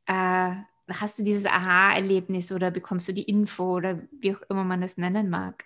äh, 0.07 0.55
hast 0.89 1.19
du 1.19 1.23
dieses 1.23 1.47
Aha-Erlebnis 1.47 2.51
oder 2.51 2.71
bekommst 2.71 3.09
du 3.09 3.13
die 3.13 3.25
Info 3.25 3.77
oder 3.77 4.01
wie 4.11 4.35
auch 4.35 4.43
immer 4.49 4.65
man 4.65 4.81
das 4.81 4.97
nennen 4.97 5.29
mag. 5.29 5.65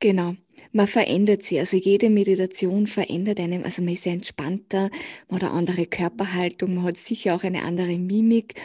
Genau, 0.00 0.34
man 0.72 0.86
verändert 0.86 1.42
sich. 1.42 1.58
Also 1.58 1.76
jede 1.76 2.10
Meditation 2.10 2.86
verändert 2.86 3.40
einem. 3.40 3.64
Also 3.64 3.82
man 3.82 3.94
ist 3.94 4.06
ja 4.06 4.12
entspannter, 4.12 4.90
man 5.28 5.40
hat 5.40 5.48
eine 5.48 5.58
andere 5.58 5.86
Körperhaltung, 5.86 6.74
man 6.74 6.84
hat 6.84 6.96
sicher 6.96 7.34
auch 7.34 7.44
eine 7.44 7.62
andere 7.62 7.98
Mimik 7.98 8.60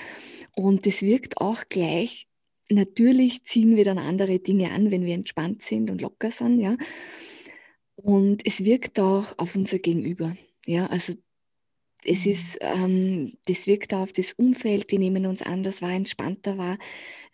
und 0.55 0.87
es 0.87 1.01
wirkt 1.01 1.37
auch 1.37 1.63
gleich. 1.69 2.27
Natürlich 2.69 3.43
ziehen 3.43 3.75
wir 3.75 3.85
dann 3.85 3.97
andere 3.97 4.39
Dinge 4.39 4.71
an, 4.71 4.91
wenn 4.91 5.05
wir 5.05 5.13
entspannt 5.13 5.61
sind 5.61 5.89
und 5.89 6.01
locker 6.01 6.31
sind, 6.31 6.59
ja. 6.59 6.77
Und 7.95 8.45
es 8.45 8.63
wirkt 8.63 8.99
auch 8.99 9.37
auf 9.37 9.55
unser 9.55 9.79
Gegenüber, 9.79 10.35
ja. 10.65 10.87
Also 10.87 11.13
es 12.03 12.25
mhm. 12.25 12.31
ist, 12.31 12.57
ähm, 12.61 13.33
das 13.47 13.67
wirkt 13.67 13.93
auch 13.93 14.01
auf 14.01 14.13
das 14.13 14.33
Umfeld, 14.33 14.91
die 14.91 14.97
nehmen 14.97 15.25
uns 15.25 15.41
anders 15.41 15.81
wahr, 15.81 15.91
entspannter 15.91 16.57
wahr, 16.57 16.77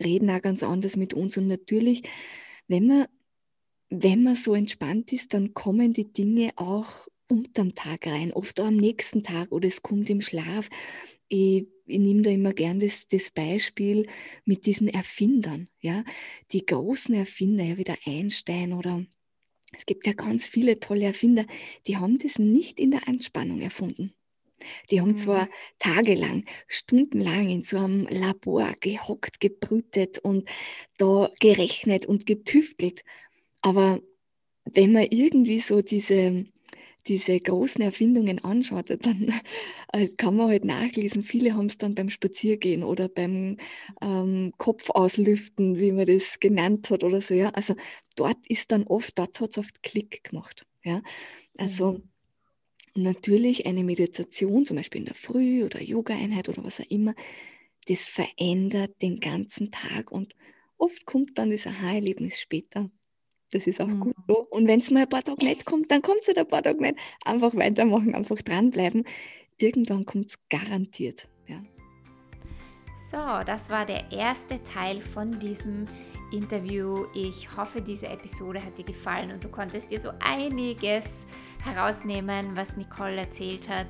reden 0.03 0.29
auch 0.29 0.41
ganz 0.41 0.63
anders 0.63 0.97
mit 0.97 1.13
uns 1.13 1.37
und 1.37 1.47
natürlich, 1.47 2.03
wenn 2.67 2.87
man 2.87 3.05
wenn 3.95 4.23
man 4.23 4.35
so 4.35 4.55
entspannt 4.55 5.13
ist, 5.13 5.35
dann 5.35 5.53
kommen 5.53 5.93
die 5.93 6.11
Dinge 6.11 6.51
auch 6.55 7.07
unterm 7.29 7.75
Tag 7.75 8.07
rein, 8.07 8.33
oft 8.33 8.59
auch 8.59 8.65
am 8.65 8.77
nächsten 8.77 9.21
Tag 9.21 9.51
oder 9.51 9.67
es 9.67 9.83
kommt 9.83 10.09
im 10.09 10.21
Schlaf. 10.21 10.69
Ich, 11.27 11.67
ich 11.85 11.99
nehme 11.99 12.23
da 12.23 12.31
immer 12.31 12.53
gern 12.53 12.79
das, 12.79 13.07
das 13.07 13.29
Beispiel 13.29 14.07
mit 14.45 14.65
diesen 14.65 14.87
Erfindern, 14.87 15.67
ja, 15.79 16.03
die 16.51 16.65
großen 16.65 17.13
Erfinder, 17.13 17.63
ja, 17.63 17.77
wie 17.77 17.83
der 17.83 17.97
Einstein 18.05 18.73
oder 18.73 19.05
es 19.77 19.85
gibt 19.85 20.07
ja 20.07 20.13
ganz 20.13 20.47
viele 20.47 20.79
tolle 20.79 21.05
Erfinder, 21.05 21.45
die 21.85 21.97
haben 21.97 22.17
das 22.17 22.39
nicht 22.39 22.79
in 22.79 22.91
der 22.91 23.07
Anspannung 23.07 23.61
erfunden. 23.61 24.13
Die 24.89 25.01
haben 25.01 25.11
mhm. 25.11 25.17
zwar 25.17 25.49
tagelang, 25.77 26.45
stundenlang 26.67 27.49
in 27.49 27.63
so 27.63 27.77
einem 27.77 28.07
Labor 28.07 28.73
gehockt, 28.79 29.39
gebrütet 29.39 30.19
und 30.19 30.49
da 30.97 31.29
gerechnet 31.39 32.05
und 32.05 32.25
getüftelt 32.25 33.03
aber 33.63 34.01
wenn 34.65 34.91
man 34.91 35.07
irgendwie 35.09 35.59
so 35.59 35.81
diese, 35.81 36.45
diese 37.07 37.39
großen 37.39 37.81
Erfindungen 37.81 38.43
anschaut, 38.43 38.89
dann 38.89 39.33
äh, 39.93 40.09
kann 40.09 40.35
man 40.35 40.49
halt 40.49 40.65
nachlesen, 40.65 41.23
viele 41.23 41.53
haben 41.55 41.65
es 41.67 41.77
dann 41.77 41.95
beim 41.95 42.09
Spaziergehen 42.09 42.83
oder 42.83 43.07
beim 43.07 43.57
ähm, 44.01 44.53
Kopf 44.57 44.89
auslüften, 44.89 45.79
wie 45.79 45.91
man 45.91 46.05
das 46.05 46.39
genannt 46.39 46.89
hat 46.89 47.03
oder 47.03 47.21
so. 47.21 47.33
Ja? 47.33 47.49
Also 47.49 47.75
dort 48.15 48.45
ist 48.47 48.71
dann 48.71 48.83
oft, 48.83 49.17
dort 49.17 49.39
hat 49.39 49.51
es 49.51 49.57
oft 49.57 49.81
Klick 49.81 50.25
gemacht. 50.25 50.65
Ja? 50.83 51.01
Also 51.57 51.93
mhm. 52.95 53.03
natürlich 53.03 53.65
eine 53.65 53.83
Meditation, 53.83 54.65
zum 54.65 54.77
Beispiel 54.77 54.99
in 54.99 55.05
der 55.05 55.15
Früh 55.15 55.63
oder 55.63 55.81
Yoga-Einheit 55.81 56.49
oder 56.49 56.63
was 56.63 56.81
auch 56.81 56.89
immer, 56.89 57.15
das 57.87 58.07
verändert 58.07 59.01
den 59.01 59.19
ganzen 59.19 59.71
Tag 59.71 60.11
und 60.11 60.35
oft 60.77 61.05
kommt 61.05 61.37
dann 61.37 61.49
das 61.49 61.65
Aha-Erlebnis 61.65 62.39
später. 62.39 62.89
Das 63.53 63.67
ist 63.67 63.79
auch 63.79 63.87
mhm. 63.87 63.99
gut 63.99 64.15
so. 64.27 64.47
Und 64.49 64.67
wenn 64.67 64.79
es 64.79 64.89
mal 64.89 65.03
ein 65.03 65.09
paar 65.09 65.23
Tage 65.23 65.45
nicht 65.45 65.65
kommt, 65.65 65.91
dann 65.91 66.01
kommt 66.01 66.21
es 66.21 66.27
halt 66.27 66.39
ein 66.39 66.47
paar 66.47 66.63
Tage 66.63 66.81
nicht. 66.81 66.95
Einfach 67.23 67.55
weitermachen, 67.55 68.15
einfach 68.15 68.41
dranbleiben. 68.41 69.05
Irgendwann 69.57 70.05
kommt 70.05 70.31
es 70.31 70.39
garantiert. 70.49 71.27
Ja. 71.47 71.61
So, 73.05 73.45
das 73.45 73.69
war 73.69 73.85
der 73.85 74.11
erste 74.11 74.61
Teil 74.63 75.01
von 75.01 75.39
diesem 75.39 75.85
Interview. 76.31 77.05
Ich 77.13 77.55
hoffe, 77.55 77.79
diese 77.79 78.07
Episode 78.07 78.63
hat 78.63 78.77
dir 78.77 78.85
gefallen 78.85 79.31
und 79.31 79.43
du 79.43 79.49
konntest 79.49 79.91
dir 79.91 79.99
so 79.99 80.09
einiges 80.19 81.27
herausnehmen, 81.63 82.55
was 82.55 82.75
Nicole 82.75 83.17
erzählt 83.17 83.69
hat. 83.69 83.87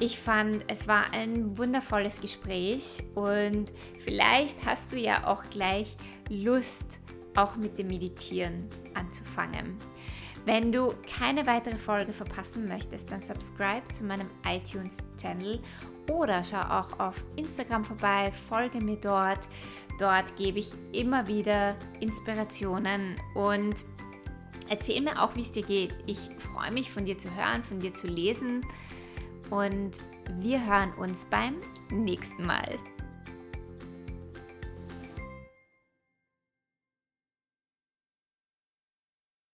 Ich 0.00 0.18
fand, 0.18 0.64
es 0.68 0.86
war 0.86 1.12
ein 1.12 1.56
wundervolles 1.56 2.20
Gespräch 2.20 3.02
und 3.14 3.72
vielleicht 3.98 4.66
hast 4.66 4.92
du 4.92 4.96
ja 4.96 5.26
auch 5.26 5.44
gleich 5.48 5.96
Lust, 6.28 6.98
auch 7.36 7.56
mit 7.56 7.78
dem 7.78 7.88
Meditieren 7.88 8.68
anzufangen. 8.94 9.76
Wenn 10.44 10.72
du 10.72 10.92
keine 11.18 11.46
weitere 11.46 11.78
Folge 11.78 12.12
verpassen 12.12 12.66
möchtest, 12.66 13.12
dann 13.12 13.20
subscribe 13.20 13.86
zu 13.88 14.04
meinem 14.04 14.28
iTunes-Channel 14.44 15.60
oder 16.10 16.42
schau 16.42 16.62
auch 16.62 16.98
auf 16.98 17.24
Instagram 17.36 17.84
vorbei, 17.84 18.32
folge 18.48 18.80
mir 18.80 18.96
dort. 18.96 19.48
Dort 19.98 20.34
gebe 20.36 20.58
ich 20.58 20.72
immer 20.92 21.28
wieder 21.28 21.76
Inspirationen 22.00 23.16
und 23.34 23.84
erzähl 24.68 25.00
mir 25.00 25.22
auch, 25.22 25.36
wie 25.36 25.42
es 25.42 25.52
dir 25.52 25.62
geht. 25.62 25.94
Ich 26.06 26.18
freue 26.38 26.72
mich 26.72 26.90
von 26.90 27.04
dir 27.04 27.16
zu 27.16 27.28
hören, 27.36 27.62
von 27.62 27.78
dir 27.78 27.94
zu 27.94 28.08
lesen 28.08 28.66
und 29.50 29.98
wir 30.40 30.66
hören 30.66 30.92
uns 30.94 31.26
beim 31.26 31.54
nächsten 31.90 32.44
Mal. 32.44 32.78